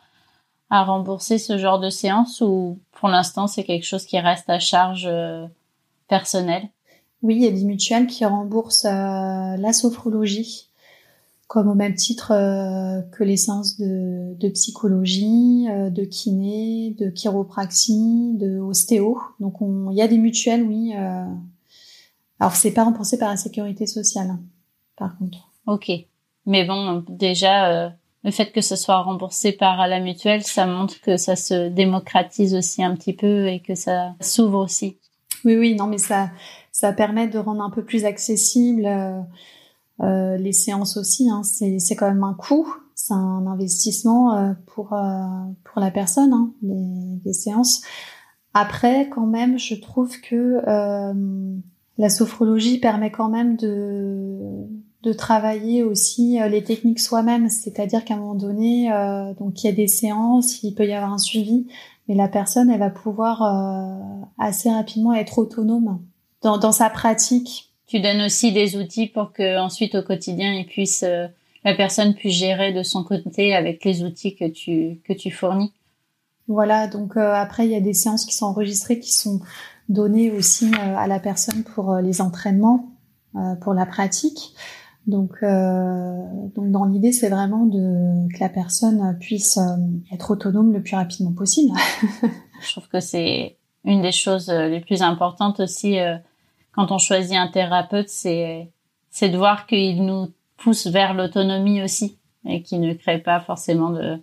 [0.68, 4.58] à rembourser ce genre de séance ou pour l'instant c'est quelque chose qui reste à
[4.58, 5.46] charge euh,
[6.08, 6.68] personnelle?
[7.22, 10.69] Oui, il y a des mutuelles qui remboursent euh, la sophrologie
[11.50, 17.10] comme au même titre euh, que les séances de, de psychologie, euh, de kiné, de
[17.10, 19.18] chiropraxie, de ostéo.
[19.40, 20.92] Donc il y a des mutuelles, oui.
[20.96, 21.24] Euh...
[22.38, 24.38] Alors c'est pas remboursé par la sécurité sociale,
[24.96, 25.50] par contre.
[25.66, 25.90] Ok,
[26.46, 27.88] mais bon, déjà euh,
[28.22, 32.54] le fait que ce soit remboursé par la mutuelle, ça montre que ça se démocratise
[32.54, 34.98] aussi un petit peu et que ça s'ouvre aussi.
[35.44, 36.30] Oui, oui, non, mais ça
[36.70, 38.86] ça permet de rendre un peu plus accessible
[40.02, 44.52] euh, euh, les séances aussi, hein, c'est quand même un coût, c'est un investissement euh,
[44.66, 45.22] pour euh,
[45.64, 47.82] pour la personne, hein, les, les, séances.
[48.54, 50.60] Après, quand même, je trouve que
[51.98, 54.66] la sophrologie permet quand même de
[55.02, 58.90] de travailler aussi les techniques soi-même, c'est-à-dire qu'à un moment donné,
[59.38, 61.68] donc il y a des séances, il peut y avoir un suivi,
[62.08, 63.42] mais la personne, elle va pouvoir
[64.36, 66.00] assez rapidement être autonome
[66.42, 70.64] dans, dans sa pratique tu donnes aussi des outils pour que ensuite au quotidien il
[70.64, 71.26] puisse euh,
[71.64, 75.72] la personne puisse gérer de son côté avec les outils que tu que tu fournis.
[76.46, 79.40] Voilà, donc euh, après il y a des séances qui sont enregistrées qui sont
[79.88, 82.90] données aussi euh, à la personne pour les entraînements,
[83.60, 84.54] pour la pratique.
[85.06, 89.58] Donc, donc dans l'idée, c'est vraiment de que la personne puisse
[90.12, 91.72] être autonome le plus rapidement possible.
[92.62, 95.98] Je trouve que c'est une des choses les plus importantes aussi
[96.72, 98.70] quand on choisit un thérapeute, c'est
[99.10, 103.90] c'est de voir qu'il nous pousse vers l'autonomie aussi et qu'il ne crée pas forcément
[103.90, 104.18] de,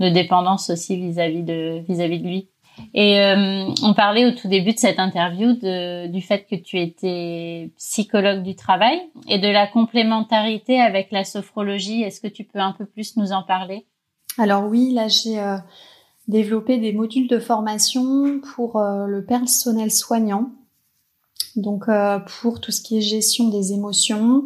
[0.00, 2.48] de dépendance aussi vis-à-vis de vis-à-vis de lui.
[2.94, 6.80] Et euh, on parlait au tout début de cette interview de, du fait que tu
[6.80, 12.02] étais psychologue du travail et de la complémentarité avec la sophrologie.
[12.02, 13.86] Est-ce que tu peux un peu plus nous en parler?
[14.38, 15.58] Alors oui, là j'ai euh,
[16.28, 20.50] développé des modules de formation pour euh, le personnel soignant
[21.56, 24.44] donc euh, pour tout ce qui est gestion des émotions,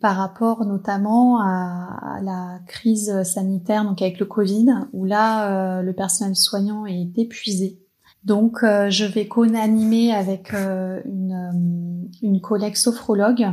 [0.00, 5.92] par rapport notamment à, la crise sanitaire, donc avec le Covid, où là euh, le
[5.92, 7.80] personnel soignant est épuisé.
[8.24, 13.46] Donc euh, je vais co-animer avec une, une collègue sophrologue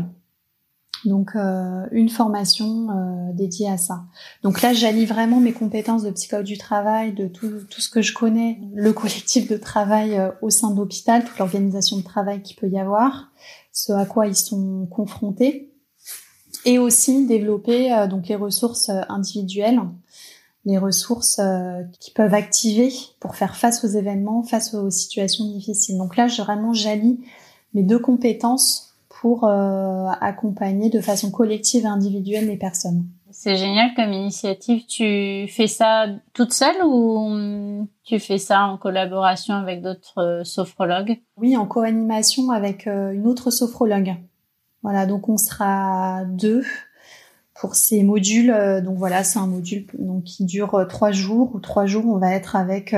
[1.05, 4.03] donc euh, une formation euh, dédiée à ça.
[4.43, 8.01] Donc là, j'allie vraiment mes compétences de psychologue du travail, de tout, tout ce que
[8.01, 12.41] je connais, le collectif de travail euh, au sein de l'hôpital, toute l'organisation de travail
[12.41, 13.31] qu'il peut y avoir,
[13.73, 15.73] ce à quoi ils sont confrontés,
[16.65, 19.81] et aussi développer donc les ressources individuelles,
[20.65, 21.41] les ressources
[21.99, 25.97] qui peuvent activer pour faire face aux événements, face aux situations difficiles.
[25.97, 27.19] Donc là, je, vraiment, j'allie
[27.73, 28.90] mes deux compétences
[29.21, 33.05] pour euh, accompagner de façon collective et individuelle les personnes.
[33.29, 34.87] C'est génial comme initiative.
[34.87, 41.19] Tu fais ça toute seule ou tu fais ça en collaboration avec d'autres euh, sophrologues?
[41.37, 44.15] Oui, en co-animation avec euh, une autre sophrologue.
[44.81, 46.65] Voilà, donc on sera deux
[47.53, 48.51] pour ces modules.
[48.83, 51.51] Donc voilà, c'est un module donc qui dure trois jours.
[51.53, 52.95] Ou trois jours, on va être avec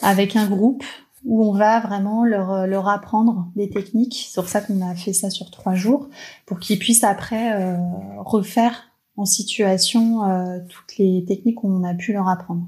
[0.00, 0.82] avec un groupe
[1.24, 4.26] où on va vraiment leur, euh, leur apprendre des techniques.
[4.28, 6.08] C'est pour ça qu'on a fait ça sur trois jours,
[6.46, 7.76] pour qu'ils puissent après euh,
[8.18, 12.66] refaire en situation euh, toutes les techniques qu'on a pu leur apprendre.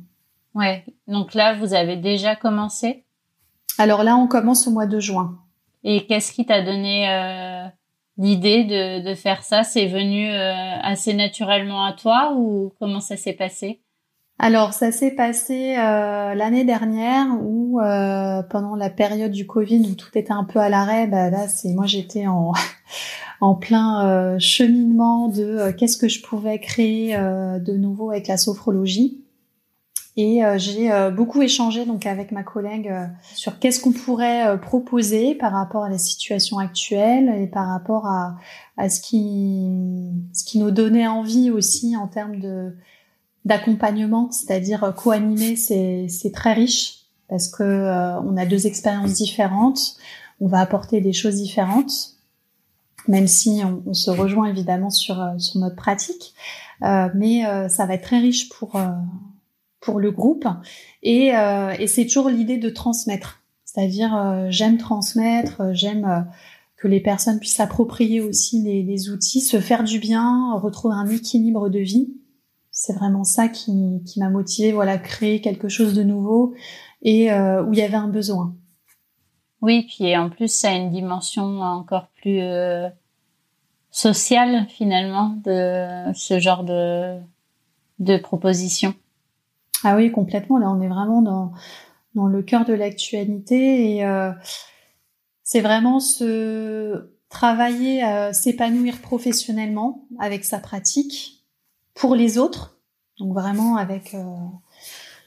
[0.55, 3.05] Ouais, donc là, vous avez déjà commencé?
[3.79, 5.39] Alors là, on commence au mois de juin.
[5.83, 7.67] Et qu'est-ce qui t'a donné euh,
[8.19, 9.65] l'idée de, de faire ça?
[9.65, 13.81] C'est venu assez naturellement à toi ou comment ça s'est passé?
[14.45, 19.95] Alors, ça s'est passé euh, l'année dernière où, euh, pendant la période du Covid où
[19.95, 22.51] tout était un peu à l'arrêt, bah, là, c'est moi j'étais en
[23.41, 29.21] en plein euh, cheminement de qu'est-ce que je pouvais créer de nouveau avec la sophrologie.
[30.17, 32.93] Et j'ai beaucoup échangé donc avec ma collègue
[33.35, 38.37] sur qu'est-ce qu'on pourrait proposer par rapport à la situation actuelle et par rapport à,
[38.77, 39.71] à ce qui
[40.35, 42.75] ce qui nous donnait envie aussi en termes de
[43.45, 49.97] d'accompagnement, c'est-à-dire euh, co-animer, c'est, très riche parce que euh, on a deux expériences différentes,
[50.41, 52.17] on va apporter des choses différentes,
[53.09, 56.35] même si on, se rejoint évidemment sur euh, sur notre pratique,
[56.81, 58.81] mais ça va être très riche pour
[59.81, 60.49] pour le groupe
[61.05, 66.27] et, et c'est toujours l'idée de transmettre, c'est-à-dire j'aime transmettre, j'aime
[66.77, 71.09] que les personnes puissent s'approprier aussi les, les outils, se faire du bien, retrouver un
[71.09, 72.09] équilibre de vie
[72.73, 76.55] c'est vraiment ça qui, qui m'a motivé voilà, créer quelque chose de nouveau
[77.03, 78.57] et euh, où il y avait un besoin.
[79.61, 82.89] Oui, puis en plus, ça a une dimension encore plus euh,
[83.91, 87.21] sociale finalement de ce genre de,
[88.01, 88.95] de proposition.
[89.85, 90.59] Ah oui, complètement.
[90.59, 91.53] Là, on est vraiment dans,
[92.15, 94.33] dans le cœur de l'actualité et euh,
[95.45, 101.42] c'est vraiment se travailler, à s'épanouir professionnellement avec sa pratique
[101.95, 102.79] pour les autres.
[103.19, 104.25] Donc vraiment avec euh,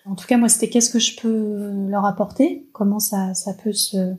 [0.05, 3.73] en tout cas, moi, c'était qu'est-ce que je peux leur apporter, comment ça, ça peut
[3.73, 4.13] se,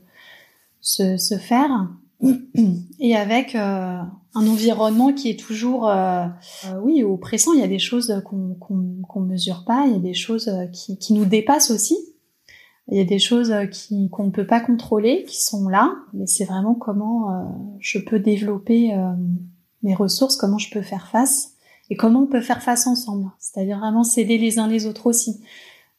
[0.81, 1.89] se, se faire,
[2.99, 4.01] et avec euh,
[4.35, 6.27] un environnement qui est toujours, euh,
[6.67, 7.53] euh, oui, oppressant.
[7.53, 10.99] Il y a des choses qu'on qu'on mesure pas, il y a des choses qui,
[10.99, 11.97] qui nous dépassent aussi.
[12.89, 16.27] Il y a des choses qui qu'on ne peut pas contrôler, qui sont là, mais
[16.27, 18.93] c'est vraiment comment je peux développer
[19.83, 21.56] mes ressources, comment je peux faire face
[21.91, 23.31] et comment on peut faire face ensemble.
[23.39, 25.41] C'est-à-dire vraiment s'aider les uns les autres aussi.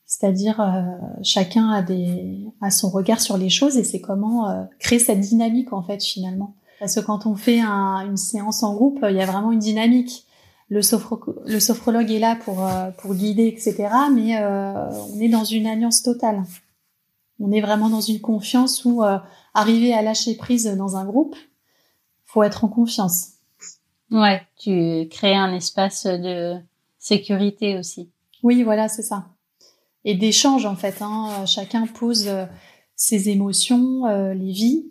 [0.06, 0.84] C'est-à-dire euh,
[1.22, 5.20] chacun a des a son regard sur les choses et c'est comment euh, créer cette
[5.20, 6.56] dynamique en fait finalement.
[6.80, 10.26] Parce que quand on fait une séance en groupe, il y a vraiment une dynamique.
[10.70, 10.82] Le,
[11.46, 13.90] le sophrologue est là pour euh, pour guider etc.
[14.14, 16.44] Mais on est dans une alliance totale.
[17.40, 19.04] On est vraiment dans une confiance où
[19.54, 21.36] arriver à lâcher prise dans un groupe,
[22.26, 23.37] faut être en confiance.
[24.12, 26.56] Ouais, tu crées un espace de
[26.98, 28.10] sécurité aussi.
[28.44, 29.28] Oui, voilà, c'est ça
[30.08, 31.02] et d'échange en fait.
[31.02, 31.46] Hein.
[31.46, 32.46] Chacun pose euh,
[32.96, 34.86] ses émotions, euh, les vies.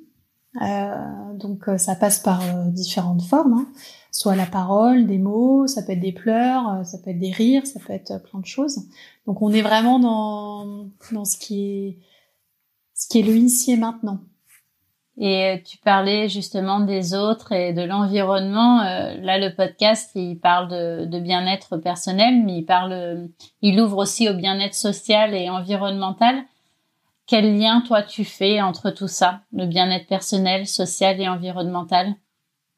[0.62, 3.68] Euh, donc ça passe par différentes formes, hein.
[4.10, 7.66] soit la parole, des mots, ça peut être des pleurs, ça peut être des rires,
[7.66, 8.80] ça peut être plein de choses.
[9.26, 11.98] Donc on est vraiment dans dans ce qui est
[12.94, 14.20] ce qui est le ici maintenant.
[15.18, 18.82] Et euh, tu parlais justement des autres et de l'environnement.
[18.82, 23.28] Euh, là, le podcast, il parle de, bien-être personnel, mais il parle,
[23.62, 26.36] il ouvre aussi au bien-être social et environnemental.
[27.26, 32.14] Quel lien, toi, tu fais entre tout ça, le bien-être personnel, social et environnemental?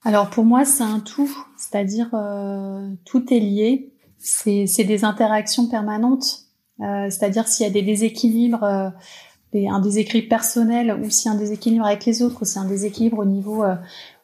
[0.04, 3.92] Alors pour moi, c'est un tout, c'est-à-dire euh, tout est lié.
[4.18, 6.44] C'est des interactions permanentes.
[6.80, 8.92] Euh, c'est-à-dire s'il y a des déséquilibres
[9.54, 13.24] un déséquilibre personnel ou si un déséquilibre avec les autres ou si un déséquilibre au
[13.24, 13.76] niveau euh,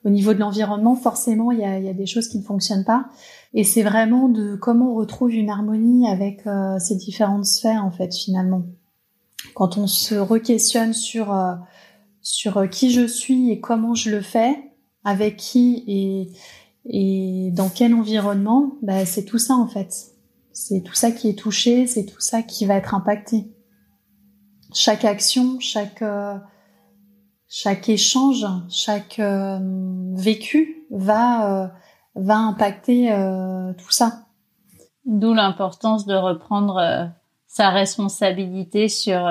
[0.04, 2.84] au niveau de l'environnement, forcément il y a, y a, des choses qui ne fonctionnent
[2.84, 3.06] pas.
[3.54, 7.90] Et c'est vraiment de comment on retrouve une harmonie avec euh, ces différentes sphères en
[7.90, 8.64] fait finalement.
[9.54, 11.54] Quand on se re-questionne sur euh,
[12.20, 14.72] sur qui je suis et comment je le fais,
[15.04, 16.28] avec qui et
[16.86, 20.12] et dans quel environnement, bah, c'est tout ça en fait.
[20.52, 23.46] C'est tout ça qui est touché, c'est tout ça qui va être impacté
[24.74, 26.36] chaque action, chaque euh,
[27.48, 29.58] chaque échange, chaque euh,
[30.14, 31.68] vécu va euh,
[32.16, 33.10] va impacter
[33.78, 34.26] tout ça.
[35.04, 37.10] D'où l'importance de reprendre
[37.46, 39.28] sa responsabilité sur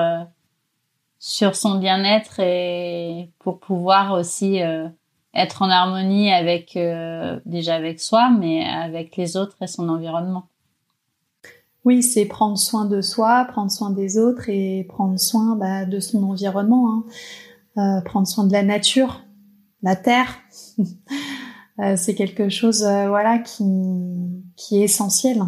[1.18, 4.60] sur son bien-être et pour pouvoir aussi
[5.32, 6.78] être en harmonie avec
[7.46, 10.48] déjà avec soi mais avec les autres et son environnement.
[11.84, 16.00] Oui, c'est prendre soin de soi, prendre soin des autres et prendre soin bah, de
[16.00, 17.04] son environnement, hein.
[17.76, 19.22] euh, prendre soin de la nature,
[19.82, 20.34] la terre.
[21.80, 23.64] euh, c'est quelque chose, euh, voilà, qui
[24.56, 25.42] qui est essentiel.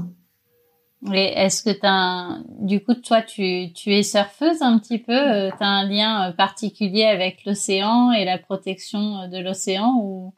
[1.12, 5.66] Et est-ce que t'as du coup toi tu tu es surfeuse un petit peu, t'as
[5.66, 10.34] un lien particulier avec l'océan et la protection de l'océan ou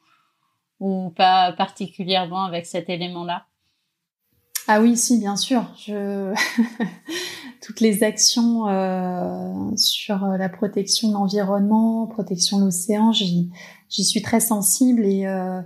[0.80, 3.46] ou pas particulièrement avec cet élément-là?
[4.68, 5.64] Ah oui, si, bien sûr.
[5.84, 6.32] Je...
[7.60, 13.50] Toutes les actions euh, sur la protection de l'environnement, protection de l'océan, j'y
[13.88, 15.60] suis très sensible et, euh,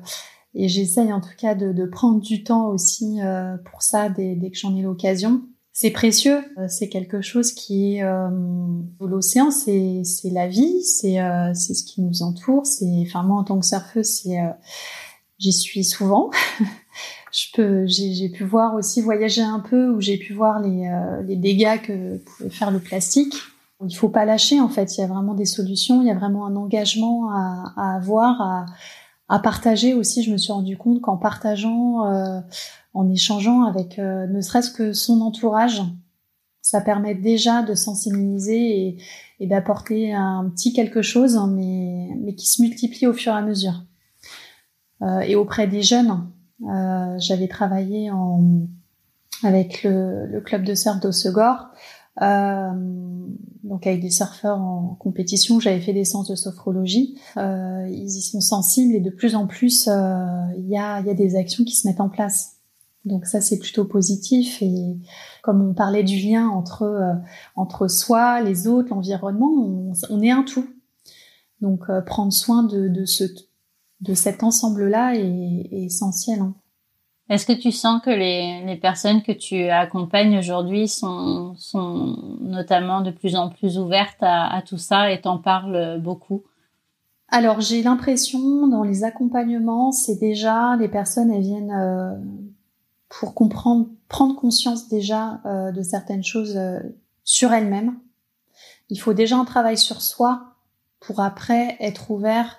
[0.55, 4.34] et j'essaye en tout cas de, de, prendre du temps aussi euh, pour ça dès,
[4.34, 5.42] dès que j'en ai l'occasion.
[5.74, 8.28] C'est précieux, euh, c'est quelque chose qui est euh,
[9.00, 12.66] l'océan, c'est la vie, c'est euh, c'est ce qui nous entoure.
[12.66, 14.36] C'est enfin moi en tant que surfeuse, c'est
[15.38, 16.30] j'y suis souvent.
[17.32, 21.22] je peux, j'ai pu voir aussi voyager un peu où j'ai pu voir les, euh,
[21.22, 23.34] les dégâts que pouvait faire le plastique.
[23.88, 24.96] Il faut pas lâcher en fait.
[24.96, 26.02] Il y a vraiment des solutions.
[26.02, 28.66] Il y a vraiment un engagement à, à avoir, à,
[29.28, 30.22] à, partager aussi.
[30.22, 32.40] Je me suis rendu compte qu'en partageant, euh,
[32.94, 35.82] en échangeant avec euh, ne serait-ce que son entourage,
[36.60, 38.98] ça permet déjà de sensibiliser et,
[39.40, 43.42] et d'apporter un petit quelque chose, mais, mais qui se multiplie au fur et à
[43.42, 43.82] mesure.
[45.00, 46.28] Euh, et auprès des jeunes,
[46.68, 48.66] euh, j'avais travaillé en,
[49.42, 51.68] avec le, le, club de surf d'Ossegor,
[52.20, 52.70] euh,
[53.64, 55.60] donc avec des surfeurs en compétition.
[55.60, 57.18] J'avais fait des séances de sophrologie.
[57.36, 61.10] Euh, ils y sont sensibles et de plus en plus, euh, il y, a, y
[61.10, 62.56] a des actions qui se mettent en place.
[63.04, 64.96] Donc ça c'est plutôt positif et
[65.42, 67.14] comme on parlait du lien entre euh,
[67.56, 70.68] entre soi, les autres, l'environnement, on, on, est un tout.
[71.60, 73.24] Donc prendre soin de, de ce
[74.03, 76.40] de cet ensemble-là est, essentiel.
[76.40, 76.55] Hein.
[77.28, 83.00] Est-ce que tu sens que les, les personnes que tu accompagnes aujourd'hui sont, sont notamment
[83.00, 86.42] de plus en plus ouvertes à, à tout ça et t'en parlent beaucoup?
[87.32, 92.14] Alors j'ai l'impression dans les accompagnements, c'est déjà les personnes elles viennent euh,
[93.09, 96.78] pour comprendre, prendre conscience déjà euh, de certaines choses euh,
[97.24, 97.98] sur elles-mêmes.
[98.90, 100.57] Il faut déjà un travail sur soi
[101.00, 102.59] pour après être ouvert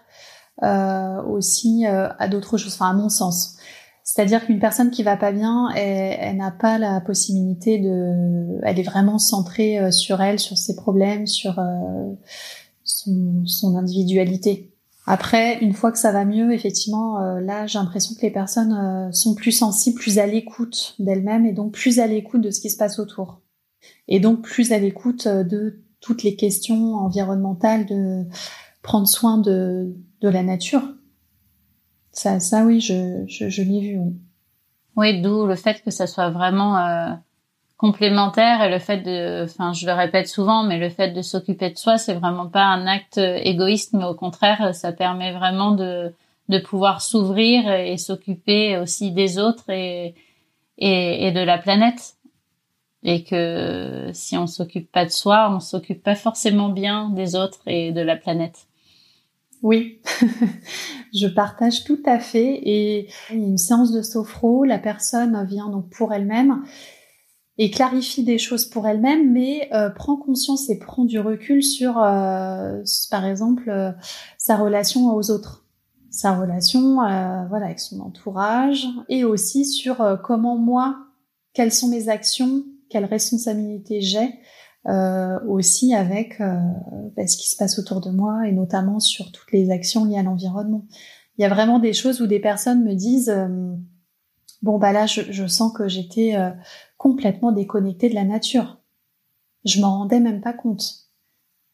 [0.61, 3.57] aussi euh, à d'autres choses, enfin à mon sens.
[4.03, 8.79] C'est-à-dire qu'une personne qui va pas bien, elle, elle n'a pas la possibilité de, elle
[8.79, 11.59] est vraiment centrée euh, sur elle, sur ses problèmes, sur
[12.83, 14.71] son, son, individualité.
[15.05, 19.35] Après, une fois que ça va mieux, effectivement, là, j'ai l'impression que les personnes sont
[19.35, 22.77] plus sensibles, plus à l'écoute d'elles-mêmes et donc plus à l'écoute de ce qui se
[22.77, 23.41] passe autour.
[24.07, 28.25] Et donc plus à l'écoute de toutes les questions environnementales, de
[28.83, 30.81] prendre soin de, de la nature.
[32.11, 33.99] Ça, ça oui, je, je, l'ai vu.
[33.99, 34.13] Oui,
[34.95, 37.09] oui d'où le fait que ça soit vraiment euh,
[37.77, 41.69] complémentaire et le fait de, enfin, je le répète souvent, mais le fait de s'occuper
[41.69, 46.13] de soi, c'est vraiment pas un acte égoïste, mais au contraire, ça permet vraiment de
[46.49, 50.13] de pouvoir s'ouvrir et s'occuper aussi des autres et,
[50.77, 52.15] et, et de la planète
[53.03, 57.61] et que si on s'occupe pas de soi, on s'occupe pas forcément bien des autres
[57.67, 58.67] et de la planète.
[59.63, 60.01] Oui,
[61.13, 62.59] je partage tout à fait.
[62.63, 66.63] Et une séance de sophro, la personne vient donc pour elle-même
[67.57, 71.97] et clarifie des choses pour elle-même, mais euh, prend conscience et prend du recul sur,
[71.97, 73.91] euh, par exemple, euh,
[74.37, 75.65] sa relation aux autres,
[76.09, 80.97] sa relation, voilà, avec son entourage, et aussi sur comment moi,
[81.53, 84.29] quelles sont mes actions, quelles responsabilités j'ai
[84.87, 86.59] euh, aussi avec euh,
[87.15, 90.17] bah, ce qui se passe autour de moi et notamment sur toutes les actions liées
[90.17, 90.85] à l'environnement.
[91.37, 93.73] Il y a vraiment des choses où des personnes me disent euh,
[94.61, 96.49] bon bah là je, je sens que j'étais euh,
[96.97, 98.81] complètement déconnectée de la nature.
[99.63, 100.83] Je m'en rendais même pas compte.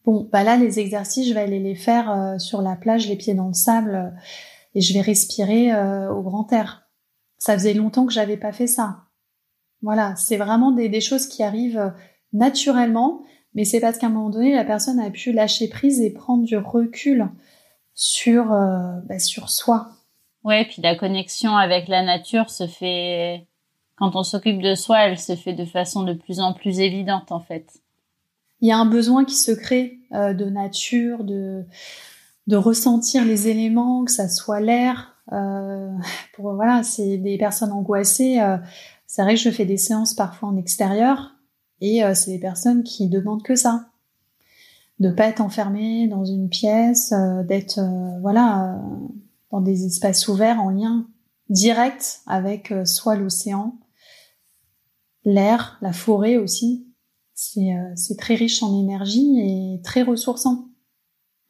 [0.04, 3.34] Bon bah là les exercices je vais aller les faire sur la plage les pieds
[3.34, 4.14] dans le sable
[4.76, 5.72] et je vais respirer
[6.08, 6.88] au grand air.
[7.38, 9.00] Ça faisait longtemps que j'avais pas fait ça.
[9.82, 11.92] Voilà, c'est vraiment des, des, choses qui arrivent
[12.32, 13.22] naturellement,
[13.54, 16.44] mais c'est parce qu'à un moment donné, la personne a pu lâcher prise et prendre
[16.44, 17.28] du recul
[17.94, 19.88] sur, euh, bah, sur soi.
[20.44, 23.46] Ouais, puis la connexion avec la nature se fait,
[23.96, 27.32] quand on s'occupe de soi, elle se fait de façon de plus en plus évidente
[27.32, 27.80] en fait.
[28.60, 31.64] Il y a un besoin qui se crée euh, de nature, de,
[32.46, 35.16] de ressentir les éléments, que ça soit l'air.
[35.32, 35.90] Euh,
[36.34, 38.38] pour voilà, c'est des personnes angoissées.
[39.06, 41.34] C'est vrai que je fais des séances parfois en extérieur
[41.80, 43.86] et euh, c'est des personnes qui demandent que ça,
[44.98, 48.78] de pas être enfermées dans une pièce, euh, d'être euh, voilà
[49.50, 51.06] dans des espaces ouverts en lien
[51.48, 53.74] direct avec soit l'océan,
[55.24, 56.86] l'air, la forêt aussi.
[57.34, 60.68] C'est très riche en énergie et très ressourçant.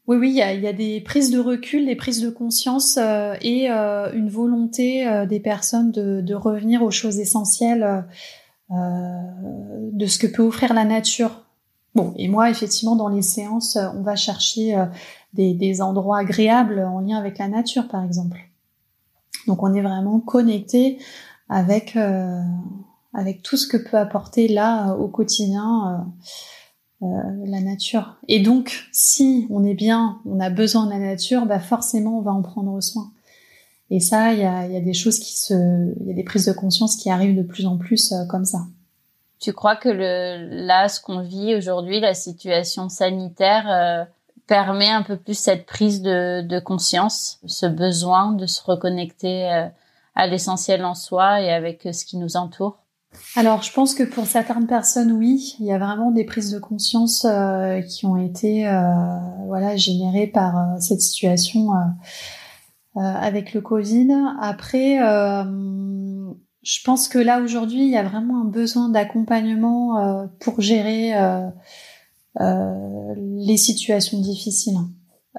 [0.07, 4.31] Oui, oui, il y a, des prises de recul, des prises de conscience et une
[4.31, 8.07] volonté des personnes de, revenir aux choses essentielles
[8.71, 11.45] de ce que peut offrir la nature.
[11.95, 14.87] Bon, et moi, effectivement, dans les séances, euh, on va chercher euh,
[15.33, 18.39] des, des endroits agréables en lien avec la nature, par exemple.
[19.47, 20.99] Donc, on est vraiment connecté
[21.49, 22.41] avec euh,
[23.13, 26.07] avec tout ce que peut apporter là au quotidien
[27.03, 27.07] euh,
[27.45, 28.19] la nature.
[28.29, 32.23] Et donc, si on est bien, on a besoin de la nature, bah forcément, on
[32.23, 33.11] va en prendre soin.
[33.91, 35.53] Et ça, il y a, y a, des choses qui se,
[36.01, 38.45] il y a des prises de conscience qui arrivent de plus en plus euh, comme
[38.45, 38.61] ça.
[39.41, 44.05] Tu crois que le, là, ce qu'on vit aujourd'hui, la situation sanitaire, euh,
[44.47, 49.67] permet un peu plus cette prise de, de, conscience, ce besoin de se reconnecter euh,
[50.15, 52.79] à l'essentiel en soi et avec ce qui nous entoure?
[53.35, 56.61] Alors, je pense que pour certaines personnes, oui, il y a vraiment des prises de
[56.61, 57.27] conscience
[57.89, 58.71] qui ont été,
[59.47, 61.71] voilà, générées par cette situation
[62.97, 64.09] avec le Covid.
[64.41, 65.45] Après, euh,
[66.63, 71.13] je pense que là aujourd'hui, il y a vraiment un besoin d'accompagnement euh, pour gérer
[72.37, 74.79] les situations difficiles.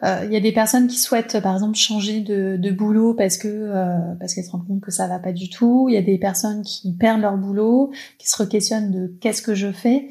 [0.03, 4.15] Il y a des personnes qui souhaitent, par exemple, changer de, de boulot parce que
[4.19, 5.87] parce qu'elles se rendent compte que ça va pas du tout.
[5.89, 9.53] Il y a des personnes qui perdent leur boulot, qui se re-questionnent de qu'est-ce que
[9.53, 10.09] je fais?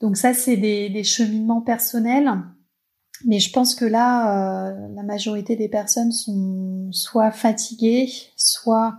[0.00, 2.30] Donc ça, c'est des, des cheminements personnels.
[3.26, 8.96] Mais je pense que là, euh, la majorité des personnes sont soit fatiguées, soit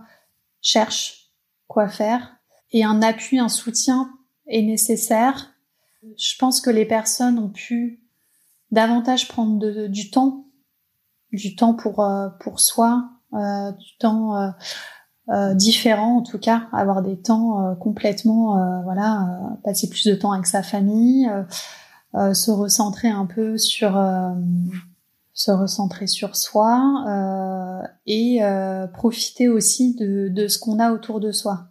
[0.60, 1.30] cherchent
[1.68, 2.36] quoi faire.
[2.72, 4.10] Et un appui, un soutien
[4.46, 5.54] est nécessaire.
[6.16, 8.00] Je pense que les personnes ont pu
[8.70, 10.46] davantage prendre du temps,
[11.32, 14.50] du temps pour euh, pour soi, euh, du temps euh,
[15.30, 19.26] euh, différent en tout cas, avoir des temps complètement, voilà,
[19.64, 21.28] passer plus de temps avec sa famille,
[22.32, 23.92] se recentrer un peu sur
[25.34, 27.04] se recentrer sur soi
[28.06, 28.40] et
[28.94, 31.68] profiter aussi de, de ce qu'on a autour de soi,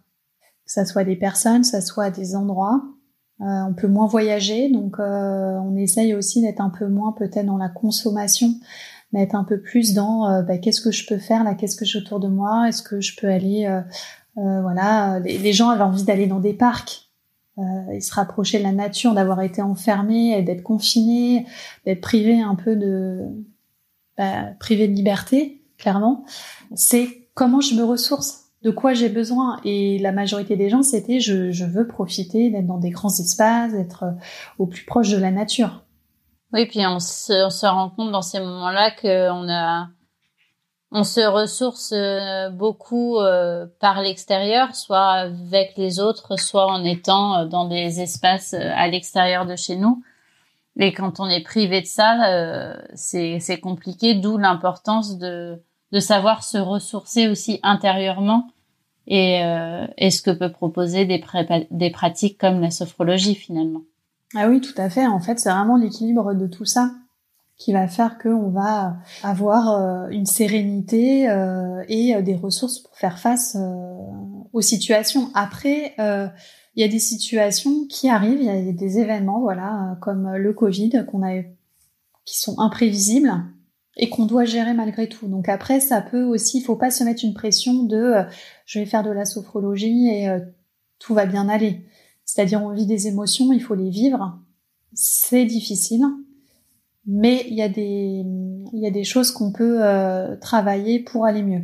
[0.64, 2.82] que ça soit des personnes, que ça soit des endroits.
[3.42, 7.44] Euh, on peut moins voyager, donc euh, on essaye aussi d'être un peu moins peut-être
[7.44, 8.54] dans la consommation,
[9.12, 11.84] d'être un peu plus dans euh, bah, qu'est-ce que je peux faire là, qu'est-ce que
[11.84, 13.68] j'ai autour de moi, est-ce que je peux aller,
[14.36, 17.05] voilà, les, gens avaient envie d'aller dans des parcs,
[17.58, 21.46] ils se rapprocher de la nature, d'avoir été enfermés, d'être confinés,
[21.84, 23.22] d'être privés un peu de,
[24.18, 26.24] bah, privés de liberté, clairement.
[26.74, 29.60] C'est comment je me ressource de quoi j'ai besoin.
[29.64, 33.72] Et la majorité des gens, c'était je, je veux profiter d'être dans des grands espaces,
[33.72, 34.12] d'être euh,
[34.58, 35.84] au plus proche de la nature.
[36.52, 39.88] Oui, puis on se, on se rend compte dans ces moments-là qu'on a,
[40.96, 47.44] on se ressource euh, beaucoup euh, par l'extérieur, soit avec les autres, soit en étant
[47.46, 50.02] dans des espaces à l'extérieur de chez nous.
[50.78, 55.58] Et quand on est privé de ça, c'est compliqué, d'où l'importance de,
[55.92, 58.48] de savoir se ressourcer aussi intérieurement
[59.06, 61.22] et, euh, et ce que peut proposer des,
[61.70, 63.82] des pratiques comme la sophrologie finalement.
[64.34, 65.06] Ah oui, tout à fait.
[65.06, 66.90] En fait, c'est vraiment l'équilibre de tout ça
[67.56, 72.94] qui va faire qu'on va avoir euh, une sérénité euh, et euh, des ressources pour
[72.96, 73.56] faire face
[74.52, 75.30] aux situations.
[75.34, 80.34] Après, il y a des situations qui arrivent, il y a des événements, voilà, comme
[80.34, 81.42] le Covid, qu'on a,
[82.24, 83.32] qui sont imprévisibles
[83.98, 85.26] et qu'on doit gérer malgré tout.
[85.26, 88.14] Donc après, ça peut aussi, il faut pas se mettre une pression de
[88.66, 90.28] je vais faire de la sophrologie et
[90.98, 91.86] tout va bien aller.
[92.24, 94.38] C'est-à-dire on vit des émotions, il faut les vivre.
[94.92, 96.04] C'est difficile,
[97.06, 98.24] mais il y a des
[98.72, 101.62] il y a des choses qu'on peut euh, travailler pour aller mieux.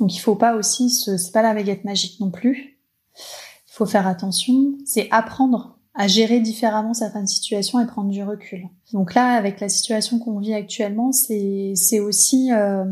[0.00, 2.78] Donc il faut pas aussi se c'est pas la baguette magique non plus.
[3.16, 8.68] Il faut faire attention, c'est apprendre à gérer différemment certaines situations et prendre du recul.
[8.92, 12.84] Donc là, avec la situation qu'on vit actuellement, c'est c'est aussi euh,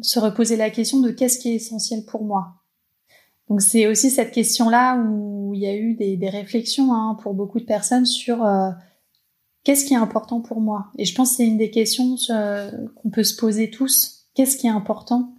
[0.00, 2.54] se reposer la question de qu'est-ce qui est essentiel pour moi.
[3.48, 7.34] Donc c'est aussi cette question-là où il y a eu des, des réflexions hein, pour
[7.34, 8.70] beaucoup de personnes sur euh,
[9.64, 10.88] qu'est-ce qui est important pour moi?
[10.98, 14.26] Et je pense que c'est une des questions euh, qu'on peut se poser tous.
[14.34, 15.34] Qu'est-ce qui est important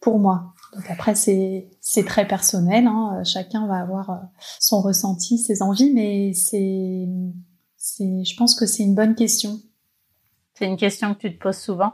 [0.00, 0.54] pour moi?
[0.74, 2.86] Donc après, c'est c'est très personnel.
[2.86, 3.22] Hein.
[3.24, 4.16] Chacun va avoir euh,
[4.58, 7.06] son ressenti, ses envies, mais c'est
[7.76, 8.24] c'est.
[8.24, 9.60] Je pense que c'est une bonne question.
[10.54, 11.92] C'est une question que tu te poses souvent?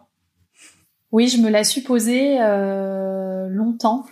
[1.10, 4.04] Oui, je me la suis posée euh, longtemps,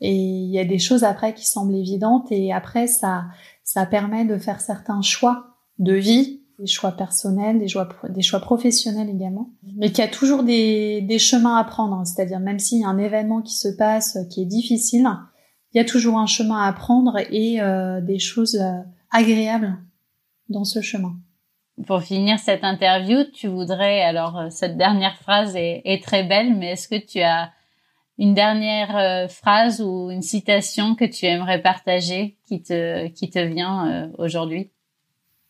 [0.00, 3.24] et il y a des choses après qui semblent évidentes, et après ça
[3.64, 8.40] ça permet de faire certains choix de vie des choix personnels, des choix, des choix
[8.40, 12.02] professionnels également, mais qu'il y a toujours des, des chemins à prendre.
[12.06, 15.06] C'est-à-dire même s'il y a un événement qui se passe qui est difficile,
[15.72, 18.80] il y a toujours un chemin à prendre et euh, des choses euh,
[19.10, 19.76] agréables
[20.48, 21.16] dans ce chemin.
[21.86, 26.56] Pour finir cette interview, tu voudrais alors euh, cette dernière phrase est, est très belle,
[26.56, 27.52] mais est-ce que tu as
[28.16, 34.10] une dernière phrase ou une citation que tu aimerais partager qui te qui te vient
[34.16, 34.70] aujourd'hui?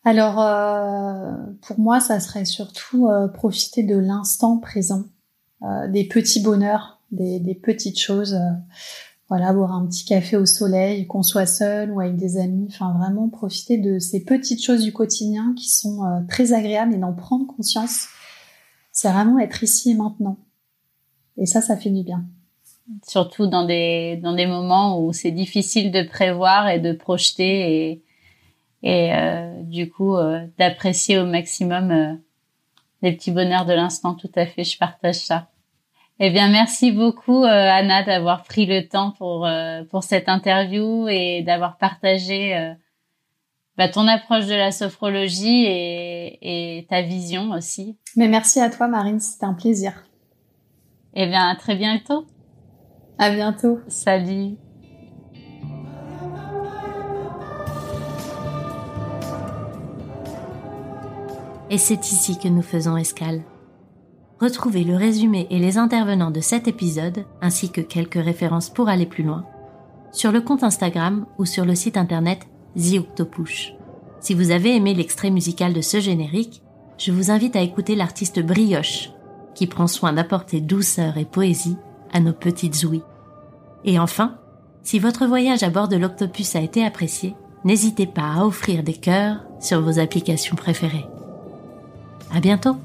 [0.07, 1.33] Alors, euh,
[1.63, 5.03] pour moi, ça serait surtout euh, profiter de l'instant présent,
[5.63, 8.39] euh, des petits bonheurs, des, petites choses.
[9.27, 12.67] voilà, boire un petit café au soleil, qu'on soit seul ou avec des amis.
[12.69, 17.11] Enfin, vraiment profiter de ces petites choses du quotidien qui sont très agréables et d'en
[17.11, 18.07] prendre conscience.
[18.93, 20.37] C'est vraiment être ici et maintenant.
[21.35, 22.23] Et ça, ça fait du bien
[23.05, 28.03] surtout dans des dans des moments où c'est difficile de prévoir et de projeter et
[28.83, 32.13] et euh, du coup euh, d'apprécier au maximum euh,
[33.01, 34.13] les petits bonheurs de l'instant.
[34.15, 35.47] Tout à fait, je partage ça.
[36.19, 39.47] Eh bien, merci beaucoup Anna d'avoir pris le temps pour
[39.91, 42.73] pour cette interview et d'avoir partagé
[43.77, 47.99] bah, ton approche de la sophrologie et, et ta vision aussi.
[48.15, 50.07] Mais merci à toi Marine, c'était un plaisir.
[51.13, 52.25] Eh bien, à très bientôt.
[53.19, 53.79] À bientôt.
[53.87, 54.57] Salut.
[61.69, 63.43] Et c'est ici que nous faisons escale.
[64.39, 69.07] Retrouvez le résumé et les intervenants de cet épisode, ainsi que quelques références pour aller
[69.07, 69.45] plus loin,
[70.11, 73.01] sur le compte Instagram ou sur le site internet The
[74.19, 76.61] Si vous avez aimé l'extrait musical de ce générique,
[76.99, 79.11] je vous invite à écouter l'artiste Brioche,
[79.55, 81.77] qui prend soin d'apporter douceur et poésie
[82.13, 83.03] à nos petites ouïes.
[83.83, 84.37] Et enfin,
[84.83, 88.93] si votre voyage à bord de l'Octopus a été apprécié, n'hésitez pas à offrir des
[88.93, 91.05] cœurs sur vos applications préférées.
[92.31, 92.77] À bientôt!